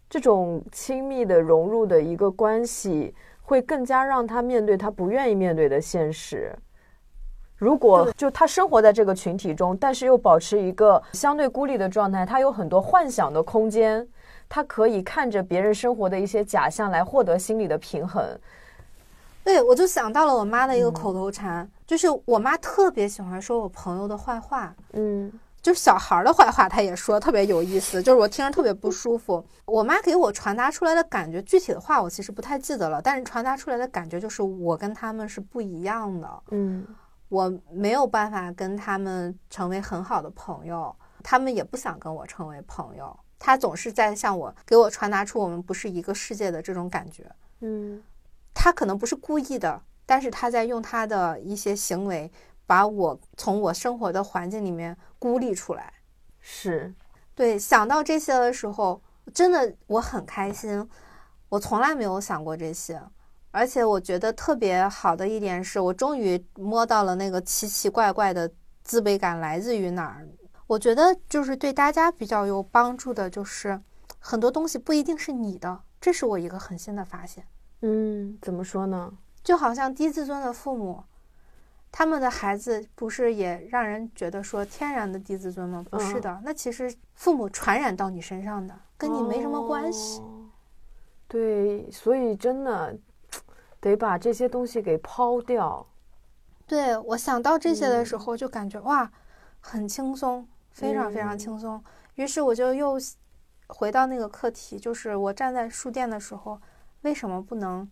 [0.10, 6.54] 这种亲密的融入的一个关系，会更加让他面对他不愿意面对的现实。
[7.58, 14.06] 如果就他生活在这个群体中，但是又保持一个相对孤立的状态，他有很多幻想的空间，
[14.50, 18.38] 他可以看着别人生活的一些假象来获得心理的平衡。
[19.46, 25.32] 对，我就想到了我妈的一个口头禅，就是我妈特别喜欢说我朋友的坏话，嗯，
[25.62, 29.46] 就是小孩的坏话，她也说特别有意思，就是我听着特别不舒服。
[29.66, 36.86] 我妈给我传达出来的感觉，具体的话我其实不太记得了，但是传达出来的感觉就是我跟他们是不一样的，嗯。
[37.28, 43.20] 我没有办法跟他们成为很好的朋友，他们也不想跟我成为朋友。
[43.40, 47.26] 她总是在向我给我传达出我们不是一个世界的这种感觉。
[47.62, 48.02] 嗯，
[48.56, 52.32] 他可能不是故意的，但是他在用他的一些行为
[52.66, 55.94] 把我从我生活的环境里面孤立出来。
[56.40, 56.92] 是，
[57.36, 59.00] 对，想到这些的时候，
[59.34, 60.90] 真的我很开心。
[61.50, 63.00] 我从来没有想过这些。
[63.52, 68.52] 而且我觉得特别好的一点是，我终于摸到了那个奇奇怪怪的
[68.84, 70.28] 自卑感来自于哪儿。
[70.68, 73.80] 我觉得就是对大家比较有帮助的，就是
[74.20, 77.46] 很多东西不一定是你的，这是我一个很新的发现。
[77.88, 79.14] 嗯，怎么说呢？
[79.44, 81.04] 就好像低自尊的父母，
[81.92, 85.86] 他们的孩子不是也让人觉得说天然的低自尊吗？
[85.92, 90.24] 不是的，那其实父母传染到你身上的，跟你没什么关系。
[91.28, 92.98] 对，所以真的。
[93.82, 95.86] 得把这些东西给抛掉。
[96.66, 99.12] 对我想到这些的时候，就感觉哇，
[99.60, 101.84] 很轻松，非常非常轻松。
[102.16, 102.98] 于是我就又
[103.68, 106.60] 回到那个课题，就是我站在书店的时候，
[107.06, 107.90] 为什么不能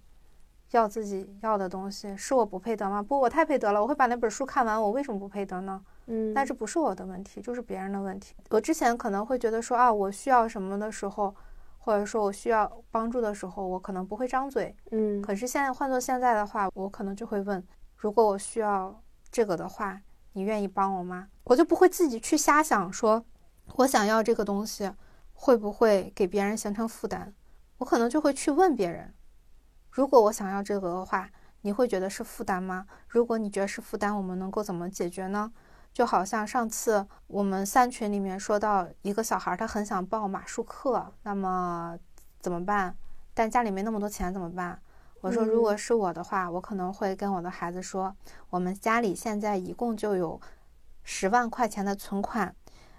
[0.71, 2.17] 要自己要的东西？
[2.17, 3.01] 是我不配得吗？
[3.01, 4.81] 不，我太配得了，我会把那本书看完。
[4.81, 5.79] 我为什么不配得呢？
[6.07, 8.33] 嗯，那这不是我的问题，就是别人的问题。
[8.49, 11.33] 我之前可能会觉得说啊，我需要什么的时候。
[11.85, 15.21] 或者说我需要帮助的时候，我可能不会张嘴，嗯。
[15.21, 17.61] 可是现在换做现在的话，我可能就会问：
[17.97, 19.99] 如果我需要这个的话，
[20.31, 21.27] 你愿意帮我吗？
[21.43, 23.25] 我就不会自己去瞎想，说
[23.75, 24.89] 我想要这个东西
[25.33, 27.33] 会不会给别人形成负担？
[27.77, 29.13] 我可能就会去问别人：
[29.89, 31.29] 如果我想要这个的话，
[31.61, 32.85] 你会觉得是负担吗？
[33.07, 35.51] 如果你觉得是负担，我们能够怎么解决呢？
[35.93, 41.97] 就好像上次我们三群里面说到一个小孩，他很想报马术课，那么
[42.39, 42.95] 怎么办？
[43.33, 44.81] 但家里没那么多钱怎么办？
[45.21, 48.15] 我说，如果是我的话，我可能会跟我的孩子说，
[48.49, 50.41] 我们家里现在一共就有
[51.03, 52.55] 十万块钱的存款，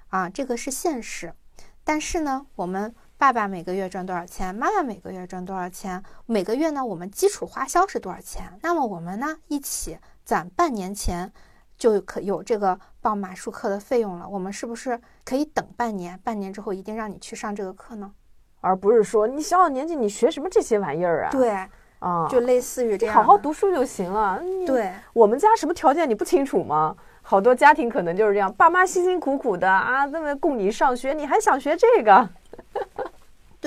[0.09, 1.35] 啊，这个是现实。
[1.83, 2.95] 但是呢，我们
[3.25, 8.53] 爸爸每个月赚多少钱，妈妈每个月赚多少钱，每个月呢，我们基础花销是多少钱？
[8.61, 9.97] 那么我们呢，一起
[10.27, 11.33] 攒半年钱，
[11.79, 14.29] 就可有这个报马术课的费用了。
[14.29, 16.21] 我们是不是可以等半年？
[16.23, 18.13] 半年之后一定让你去上这个课呢？
[18.61, 21.31] 而不是说你小小年纪你学什么这些玩意儿啊？
[21.31, 21.57] 对。
[22.01, 24.39] 啊，就类似于这样，好好读书就行了。
[24.67, 26.95] 对，我们家什么条件你不清楚吗？
[27.23, 32.29] 好多家庭可能就是这样，爸妈辛辛苦苦的啊，那么供你上学，你还想学这个？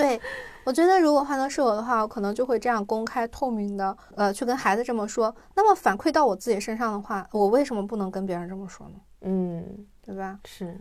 [0.01, 0.21] 对，
[0.63, 5.35] 我觉得如果换成是我的话，我可能就会这样公开透明的，呃，去跟孩子这么说。
[5.55, 8.95] 那么反馈到我自己身上的话，我为什么不能跟别人这么说呢？
[9.21, 10.39] 嗯，对吧？
[10.45, 10.79] 是。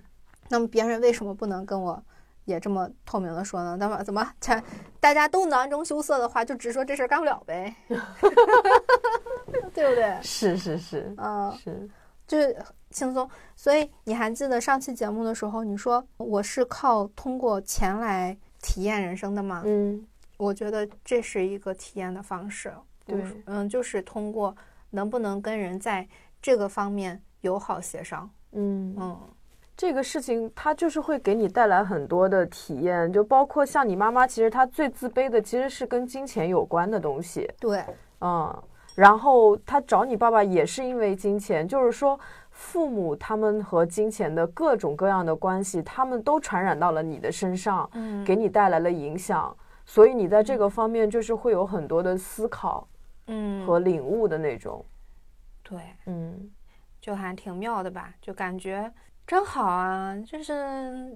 [0.49, 2.03] 那么别人为什么不能跟我？
[2.45, 3.77] 也这么透明的说呢？
[3.77, 4.63] 那么怎么才
[5.01, 7.75] 大家都囊中羞涩的话，就直说这事儿干不了呗，
[9.75, 10.17] 对不对？
[10.23, 11.91] 是是是，嗯，是，
[12.25, 12.57] 就是
[12.91, 13.29] 轻松。
[13.57, 19.63] 所以你还记得上期节目的时候，你说我是靠通过钱来体验人生的吗？
[19.65, 20.05] 嗯，
[20.37, 22.73] 我觉得这是一个体验的方式。
[23.05, 24.53] 对，嗯，就是通过
[24.91, 26.05] 能不能跟人在
[26.43, 28.29] 这个方面友好协商。
[28.53, 29.21] 嗯嗯。
[29.77, 37.49] 这个事情，它就是会给你带来很多的体验，就包括像你妈妈，其实她最自卑的其实是跟金钱有关的东西。
[37.61, 37.85] 对，
[38.21, 38.63] 嗯，
[38.95, 42.19] 然后她找你爸爸也是因为金钱，就是说
[42.57, 49.55] 父母他们和金钱的各种各样的关系，他们都传染到了你的身上，嗯，给你带来了影响，
[49.85, 52.89] 所以你在这个方面就是会有很多的思考，
[53.27, 54.83] 嗯，和领悟的那种。
[55.63, 56.51] 对，嗯，
[56.99, 58.91] 就还挺妙的吧，就感觉。
[59.27, 60.17] 真好啊！
[60.25, 61.15] 就是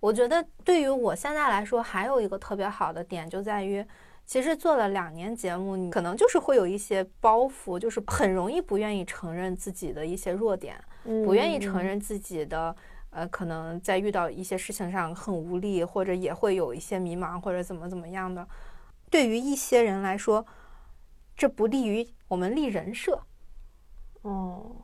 [0.00, 3.86] 我觉得对于我现在来说，还有一个特别好的点，就在于
[4.26, 12.74] 其实做了两年节目，你可能就是会有一些包袱，就是很容易不愿意承认自己的一些弱点，不愿意承认自己的
[13.10, 18.46] 呃，可能在遇到一些事情上很无力，或者也会有一些迷茫，或者怎么怎么样的。
[19.08, 20.44] 对于一些人来说，
[21.36, 23.22] 这不利于我们立人设。
[24.22, 24.76] 哦。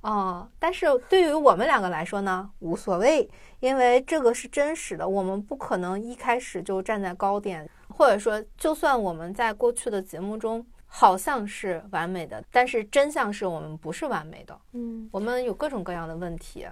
[0.00, 3.28] 哦，但是对于我们两个来说呢，无所谓，
[3.60, 7.68] 因为这个是真实的，我们不可能一开始就站在高点，
[7.98, 16.64] 或者说，就算我们在过去的节目中好像是完美的，但是真相是我们不是完美的，嗯，我们有各种各样的问题，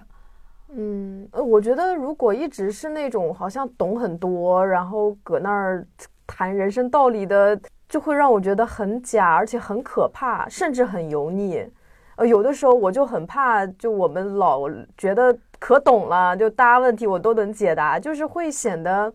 [0.69, 5.85] 嗯，呃，我觉得如果一直是那种好像懂很多，然后搁那儿
[6.25, 7.59] 谈人生道理的，
[7.89, 11.61] 就会让我觉得很假，而且很可怕，甚至很油腻。
[12.15, 14.61] 呃，有的时候我就很怕，就我们老
[14.97, 19.13] 觉得可懂了，就大家问题我都能解答，就是会显得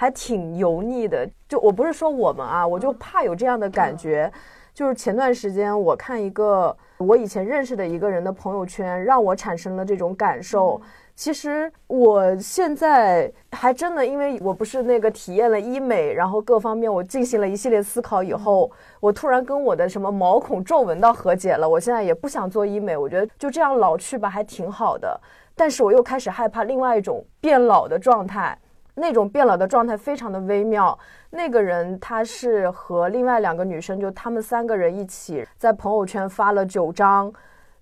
[0.00, 1.28] 还挺油腻的。
[1.48, 4.32] 就我不是说我们啊，我就怕有这样的感觉。
[4.72, 10.80] 就是前段时间我看一个我以前认识的一个人的朋友圈，让我产生了这种感受。
[11.16, 18.70] 其实我现在还真的，因为我不是那个体验了医美，然后各方面我进行了一系列思考以后，
[19.00, 21.68] 我突然跟我的什么毛孔皱纹到和解了。
[21.68, 25.20] 我现在也不想做医美，我觉得就这样老去吧，还挺好的。
[25.56, 28.56] 但是我又开始害怕另外一种变老的状态，
[28.98, 30.98] 那种变老的状态非常的微妙。
[31.30, 37.32] 那个人他是和另外两个女生，就他们三个人一起在朋友圈发了九张。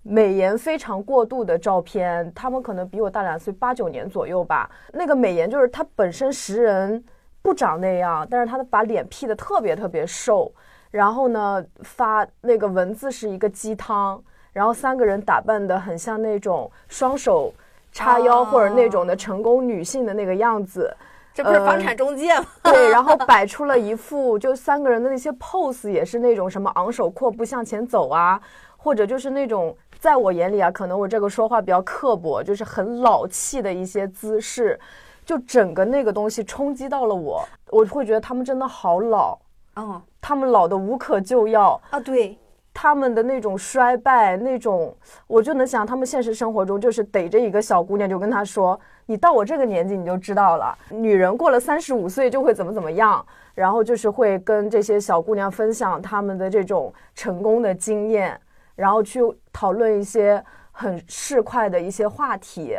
[0.09, 4.69] 美颜非常过度的照片，他们可能比我大两岁，八九年左右吧。
[4.93, 7.03] 那个美颜就是他本身识人
[7.41, 10.49] 不长那样，但是他把脸 P 的特别特别瘦，
[10.91, 17.53] 然后呢发那个文字是一个鸡汤，然后三个人打扮的很像那种双手
[17.97, 20.95] 叉腰或者那种的成功女性的那个样子，
[21.33, 22.45] 这不是房产中介吗？
[22.63, 28.39] 对，然后摆出了一副就三个人的那些 pose 也是那种什么昂首阔步向前走啊，
[28.77, 29.75] 或者就是那种。
[29.99, 34.79] 在我眼里啊，可能我这个说话比较刻薄，就是很老气的一些姿势，
[35.25, 39.35] 就整个那个东西冲击到了我，我会觉得他们真的好老，
[39.75, 42.37] 嗯，他们老的无可救药啊，对，
[42.79, 53.25] 他们的那种衰败，那种我就能想，他们现实生活中就是逮着一个小姑娘就跟她说，你到我这个年纪你就知道了，女人过了三十五岁就会怎么怎么样，
[53.55, 58.39] 然后就是会跟这些小姑娘分享他们的这种成功的经验。
[58.75, 59.21] 然后去
[59.51, 62.77] 讨论一些很市侩的一些话题，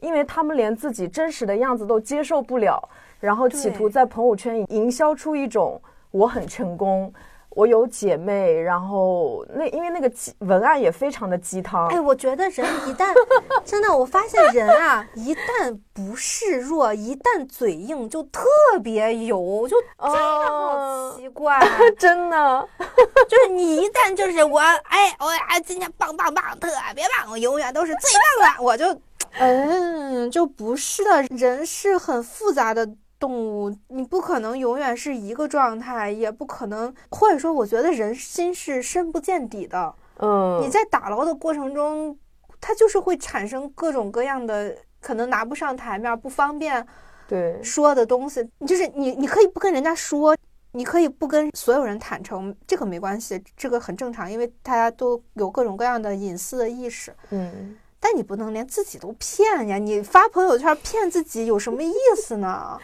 [0.00, 2.88] 因为他们连自己真实的样子都接受不了，
[3.20, 5.78] 然后企图在朋友圈营销出一种
[6.12, 7.12] 我很成功，
[7.54, 11.88] 我有姐妹，然后那因为那个鸡文案也非常的鸡汤。
[11.88, 13.12] 哎，我觉得人一旦
[13.64, 18.42] 真的，我发现人啊，一旦不示弱，一旦嘴硬，就特
[18.82, 21.60] 别油，就真的好奇怪，
[21.98, 22.68] 真的，
[23.28, 29.00] 就是你一旦就是我，哎，我啊今天棒棒棒，特别棒，我永远都是最棒的，我就，
[29.38, 32.88] 嗯，就不是的，人是很复杂的。
[33.22, 39.94] 动物，你不可能永远是一个状态，也不可能，或者说，我觉得人心是深不见底的。
[40.18, 42.18] 嗯，你在打捞的过程中，
[42.60, 46.84] 它就是会产生各种各样的可能拿不上台面、不方便
[47.28, 48.44] 对说的东西。
[48.66, 50.36] 就是你，你可以不跟人家说，
[50.72, 57.14] 你可以不跟所有人坦诚，这个没关系，这个很正常，因为大家都有各种各样的隐私的意识。
[57.30, 59.78] 嗯，但你不能连自己都骗呀！
[59.78, 62.76] 你发朋友圈骗自己有什么意思呢？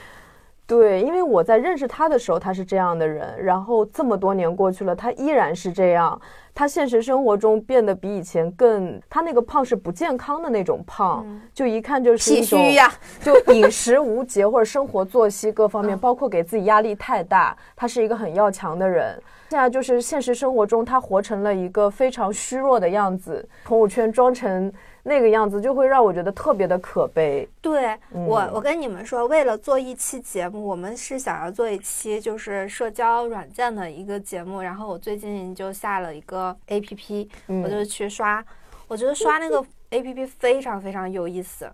[0.69, 6.21] 对，因为我在认识他的时候，他是这样的人，然后这么多年过去了，他依然是这样。
[6.55, 12.93] 他现实生活中变得比以前更，他那个胖是不健康的那种胖，就一看就是体虚呀，
[13.23, 17.57] 就饮食无节或者生活作息各方面，包括给自己压力太大。
[17.75, 24.71] 他是一个很要强的人，现在就是现实生活中他活成了一个非常虚弱的样子，朋友圈装成。
[25.09, 27.49] 那个样子就会让我觉得特别的可悲。
[27.61, 34.61] 对我，我跟你们说，为了做一期节目，我们是想要做一期就是社交软件的一个节目。
[34.61, 37.31] 然后我最近就下了一个 A P P，
[37.65, 38.45] 我就去刷。
[38.87, 41.71] 我觉得刷那个 A P P 非常非常有意思，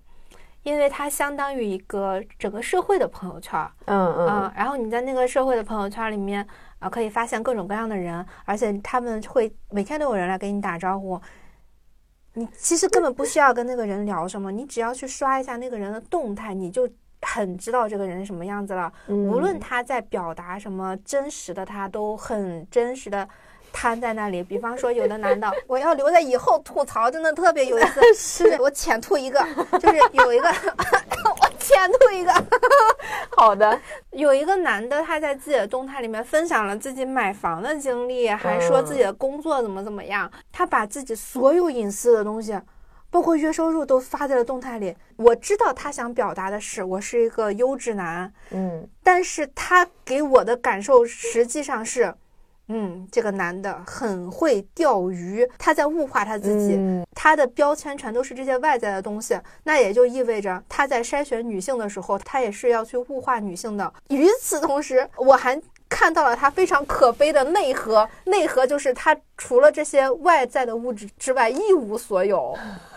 [0.62, 3.60] 因为它相当于一个整个社会的朋友圈。
[3.86, 4.52] 嗯嗯。
[4.56, 6.46] 然后你在那个社会的朋友圈里面
[6.78, 11.20] 啊，可以发现各种各样的人，而且他们会每天都有人来给你打招呼。
[12.34, 16.88] 你其实根本不需要跟那个人聊什么，你只要去刷一下那个人的动态，你就
[17.22, 18.92] 很知道这个人什么样子了。
[19.08, 23.28] 无论他在表达什么，真实的他都很真实的
[23.74, 24.42] 瘫在那里。
[24.42, 28.00] 比方说，有的男的，我要留在以后吐槽，真的特别有意思。
[28.14, 29.44] 是我浅吐一个，
[29.78, 30.48] 就是有一个
[31.40, 31.54] 我。
[31.64, 32.30] 浅吐一个，
[33.34, 33.80] 好的。
[34.10, 40.30] 有一个男的，他在自己的动态里面分享了自己买房的经历，还说自己的工作怎么怎么样。
[40.52, 42.60] 他把自己所有隐私的东西，
[43.08, 44.94] 包括月收入都发在了动态里。
[45.16, 52.14] 我知道他想表达的是，我是一个优质男，嗯，但是他给我的感受实际上是。
[52.68, 56.78] 嗯，这个男的很会钓鱼，他在物化他自己，
[57.14, 63.92] 他的标签全都是这些外在的东西，那也就意味着他在筛选女性的时候，他也是要去物化女性的。
[64.08, 72.56] 与此同时，我还看到了他非常可悲的内核，内核就是他除了这些外在的物质之外一无所有。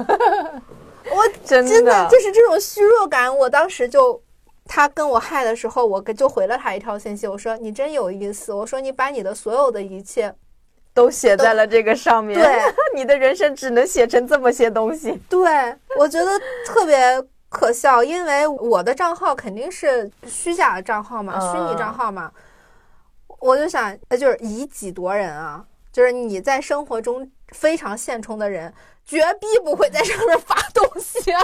[1.09, 4.22] 我真的就是这种虚弱感，我当时就。
[4.68, 10.34] 他跟我嗨的时候，我就回了他一条信息，我说你真有意思，我说你把你的所有的一切
[10.93, 12.61] 都写在了这个上面，对，
[12.93, 16.32] 你的人生只能写成这么些东西， 对我觉得
[16.65, 22.32] 特别可笑，因为我的账号肯定是虚假的账号嘛，虚拟账号嘛，
[23.39, 28.74] 我就想，就是以己夺人啊，就是你在生活中非常现充的人，
[29.05, 31.41] 绝逼不会在上面发东西啊。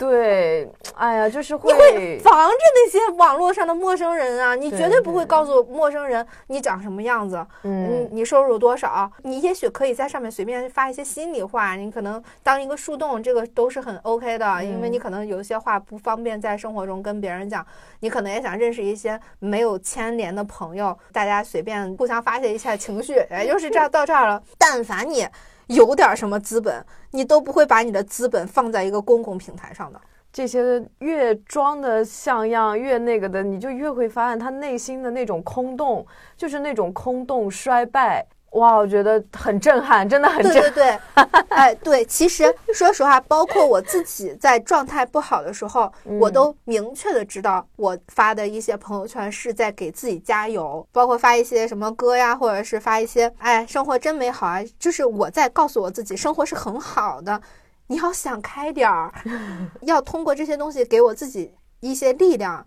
[0.00, 4.54] 对，哎呀，就是会防着那些网络上的陌生人啊！
[4.54, 9.12] 你绝对不会告诉陌生人你长什么样子，嗯，你收入多少？
[9.24, 17.64] 你也许可以在上面随便发一些心里话，你可能当一个树洞，这个都是很 OK 的，因为你可能有一些话不方便在生活中跟别人讲，
[18.00, 24.42] 你可能也想认识一些没有牵连的朋友，大家随便互相发泄一下情绪，哎就是这样到这儿了。
[24.56, 25.28] 但凡你。
[25.70, 30.00] 有点什么资本，你都不会把你的资本放在一个公共平台上的。
[30.32, 36.06] 这些越装的像样，越那个的，你就越会发现他内心的那种空洞，
[36.36, 38.26] 就是那种空洞衰败。
[38.50, 40.62] 哇，我觉得很震撼，真的很震撼。
[40.62, 57.40] 对对 对，哎，对，其实说实话，包括我自己在状态不好的时候，我都明确的知道，我发的一些朋友圈是在给自己加油，包括发一些什么歌呀，或者是发一些，哎，生活真美好啊，就是我在告诉我自己，生活是很好的，
[57.86, 59.12] 你要想开点儿，
[59.82, 62.66] 要通过这些东西给我自己一些力量，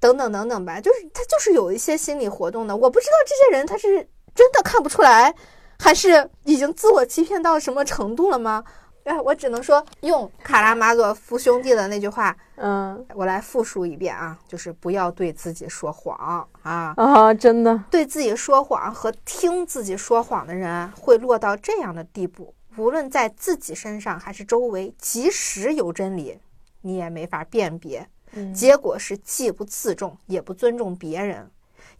[0.00, 4.08] 等等等等吧，就是他就是有一些心理活动的，我不知道这些人他是。
[4.34, 5.34] 真的看不出来，
[5.78, 8.64] 还是已经自我欺骗到什么程度了吗？
[9.04, 17.34] 哎，我只能说用卡拉马佐夫兄弟的那句话，嗯，我来复述一遍啊，就是不要对自己说谎啊啊！
[17.34, 26.38] 真的，对自己说谎和听自己说谎的人会落到这样的地步，无论在自己身上还是周围，即使有真理，
[26.82, 28.08] 你也没法辨别，
[28.54, 31.50] 结果是既不自重也不尊重别人。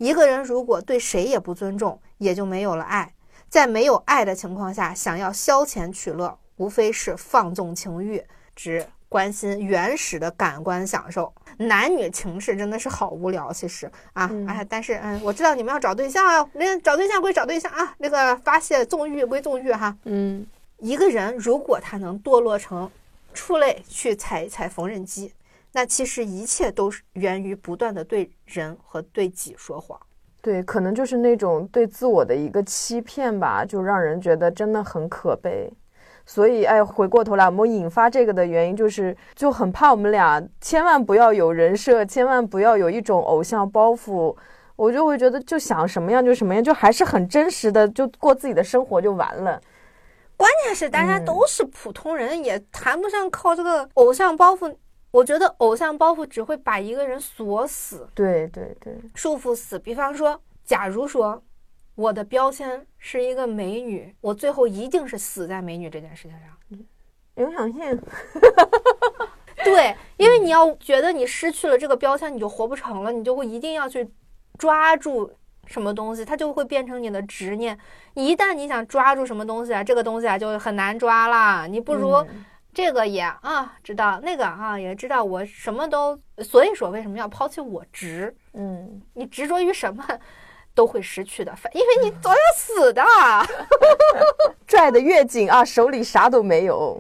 [0.02, 3.14] 一个人如果对谁也不尊重，也就没有了爱。
[3.48, 8.20] 在没有爱的情况下，想要消遣取乐，无非是放纵情欲，
[8.56, 11.32] 只关心原始的感官享受。
[11.58, 19.96] 男女情事真的是好无聊，其实啊，哎，但是嗯，我知道你们要找对象啊，那找对象归找对象啊，那个发泄纵欲归纵欲哈。
[20.02, 20.44] 嗯，
[20.78, 22.90] 一个人如果他能堕落成
[23.32, 25.32] 畜类去踩踩缝纫机，
[25.72, 29.98] 那其实一切都是源于不断的对人和对己说谎。
[30.40, 35.72] 对，可能就是那种对自我的一个欺骗吧，就让人觉得真的很可悲。
[36.26, 44.36] 所以，哎，回过头来，我们引发这个的原因就是，就很怕我们俩千万不要有人设，千万不要有一种偶像包袱。
[44.76, 49.60] 我就会觉得，就想什么样就什么样，就还是很真实的，就过自己的生活就完了。
[50.36, 54.74] 关键是大家都是普通人，也谈不上靠这个偶像包袱。
[55.12, 59.78] 我觉得偶像包袱只会把一个人锁死，对对对，束缚死。
[59.78, 61.40] 比方说，假如说。
[61.94, 66.48] 我的标签是一个美女，我最后一定是死在美女这件事情上。
[67.36, 68.02] 影响性，
[69.62, 74.10] 对，因为你要觉得你失去了这个标签，你就活不成了，你就会一定要去
[74.56, 75.30] 抓住
[75.66, 77.78] 什么东西，它就会变成你的执念。
[78.14, 81.68] 你一旦你想抓住什么东西啊，这个东西啊就很难抓了。
[81.68, 82.24] 你不如
[82.74, 86.18] 这个也啊知道，那个啊也知道，我什么都。
[86.42, 88.34] 所以说，为什么要抛弃我执？
[88.54, 90.04] 嗯，你执着于什么？
[90.74, 93.04] 都会失去的，因为你总要死的。
[94.66, 96.98] 拽得越紧啊，手里啥都没有。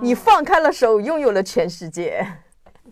[0.00, 2.24] 你放开了手，拥有了全世界。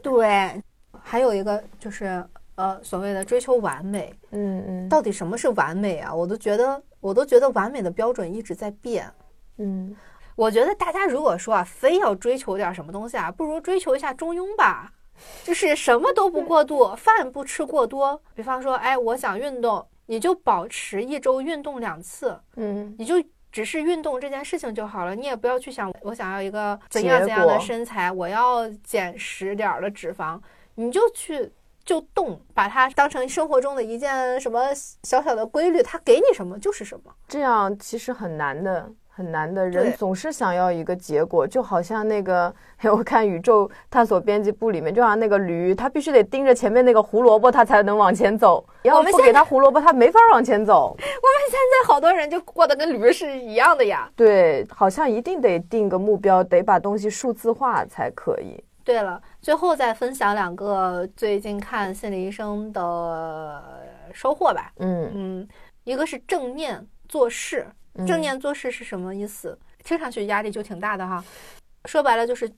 [0.02, 0.60] 对，
[1.00, 2.24] 还有一个就是
[2.56, 4.12] 呃，所谓的追求完美。
[4.32, 4.88] 嗯嗯。
[4.88, 6.12] 到底什么是完美啊？
[6.12, 9.08] 我都觉得，我都觉得完美的标准一直在变。
[9.58, 9.94] 嗯，
[10.40, 14.90] 我觉得大家如果说啊，非要追求点什么东西啊，不如追求一下中庸吧。
[15.44, 18.18] 就是什么都不过度，饭不吃过多。
[18.34, 19.86] 比方说，哎，我想运动。
[20.06, 23.22] 你就保持一周运动两次，嗯，你就
[23.52, 25.14] 只是运动这件事情就好了。
[25.14, 30.40] 你也不要去想我想要一个怎样怎样的身材，我要减十点儿的脂肪，
[30.74, 31.52] 你就去
[31.84, 37.14] 就动，把它当成生活中的一件什么小小的规律，它给你什么就是什么。
[37.28, 38.90] 这样其实很难的。
[39.12, 42.54] 很难的人总是想要一个结果，就好像那个
[42.90, 48.64] 我看宇宙探索编辑部里面，就像那个驴，它必须得盯着前面那个胡萝卜，它才能往前走。
[48.82, 50.96] 要不给它胡萝卜，它没法往前走。
[50.96, 54.10] 我们现在好多人就过得跟驴是一样的呀。
[54.16, 58.64] 对，好像一定得定个目标，得把东西数字化才可以。
[58.82, 63.62] 对了，最后再分享两个最近看心理医生的
[64.14, 64.72] 收获吧。
[64.78, 65.48] 嗯嗯，
[65.84, 67.66] 一个是正念做事。
[68.06, 69.58] 正念做事是什么意思？
[69.84, 71.24] 听上去压力就挺大的哈。
[71.86, 72.50] 说白了就是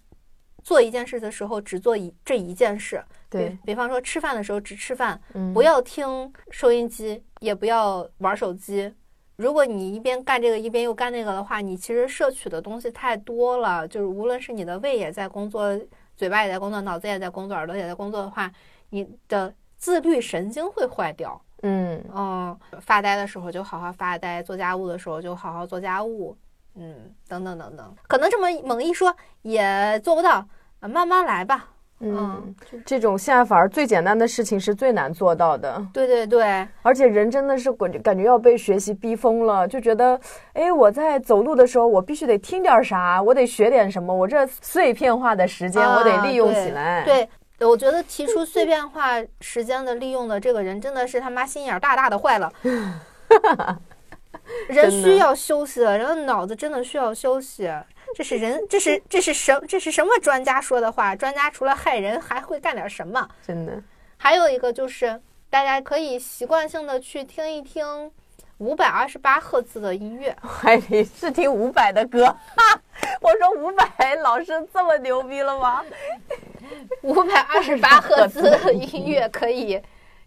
[0.63, 3.03] 做一件事的时候只做一这一件事。
[3.31, 5.21] 对比方说吃饭的时候只吃饭，
[5.55, 8.93] 不要听收音机，也不要玩手机。
[9.37, 13.89] 如果你一边干这个一边又干那个的话，你其实摄取的东西太多了。
[13.89, 15.81] 就是无论是你的胃也在工作，
[16.15, 18.53] 嘴巴也在工作，脑子也在工作，耳朵也在工作的话，
[18.91, 21.43] 你的自律神经会坏掉。
[21.63, 26.37] 嗯嗯，发呆的时候就好好发呆，做家务的时候就好好做家务，
[26.75, 30.47] 嗯，等等等等，可能这么猛一说也做不到，
[30.81, 31.69] 慢慢来吧。
[32.05, 32.53] 嗯，
[32.85, 35.81] 这种现在反而最简单的事情是最难做到的。
[35.95, 40.19] 对对对，而且人真的是感觉感觉要被学习逼疯了，就觉得，
[40.55, 47.05] 哎，我在走路的时候我必须得听点啥，我得学点什么，我这碎片化的时间我得利用起来。
[47.05, 47.29] 对。
[47.65, 52.53] 我觉得提出碎片化时间的利用的这个人，真的是他妈心眼大大的坏了。
[54.69, 57.71] 人需要休息的，人的脑子真的需要休息。
[58.15, 61.15] 这是人，这是这是什这是什么专家说的话？
[61.17, 63.29] 专家除了害人，还会干点什么？
[63.47, 63.83] 真的。
[64.19, 68.11] 还有一个就是，大家可以习惯性的去听一听。
[68.63, 72.25] 五百二十八赫兹的音乐， 还得是听五百的歌。
[73.21, 75.83] 我说五百老师这么牛逼了吗？
[77.03, 79.81] 五百二十八赫兹的音乐可以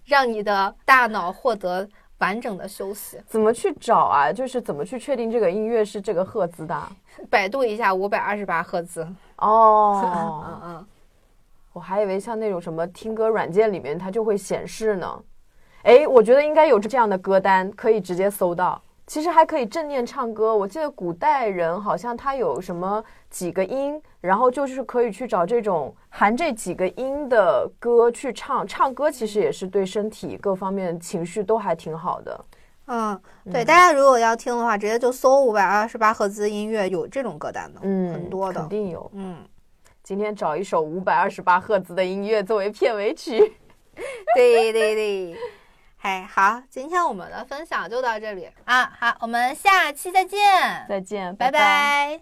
[0.04, 1.88] 让你的大脑获得
[2.18, 3.18] 完整的休息。
[3.26, 4.34] 怎么去找啊？
[4.34, 6.78] 就是怎么去确定这个音乐是这个赫兹的？
[7.30, 9.08] 百度一下五百二十八赫兹。
[9.38, 10.86] 哦，嗯嗯，
[11.72, 15.24] 我还以为像那种什么听歌软件里面它就会显示呢。
[15.86, 18.82] 哎，我觉得应该有这样的歌单，可以直接搜到。
[19.06, 20.56] 其实还可以正念唱歌。
[20.58, 28.66] 我记得古代人好像他有什么几个音，然后就是可以去找这种含这几个音的歌去唱。
[28.66, 32.46] 唱歌其实也是对身体各方面情绪都还挺好的。
[32.88, 33.22] 嗯，
[33.54, 39.12] 对，大家如果要听的话，直接就搜五百二十八赫兹音乐，有这种歌单的，嗯，很多的，肯定有。
[39.14, 39.38] 嗯，
[40.02, 43.54] 今天找一首五百二十八赫兹的音乐作为片尾曲。
[44.34, 45.38] 对对对。
[46.06, 48.48] 嘿，好，今天我们的分享就到这里。
[48.66, 50.40] 啊，好，我们下期再见，
[50.88, 52.22] 再见，拜拜。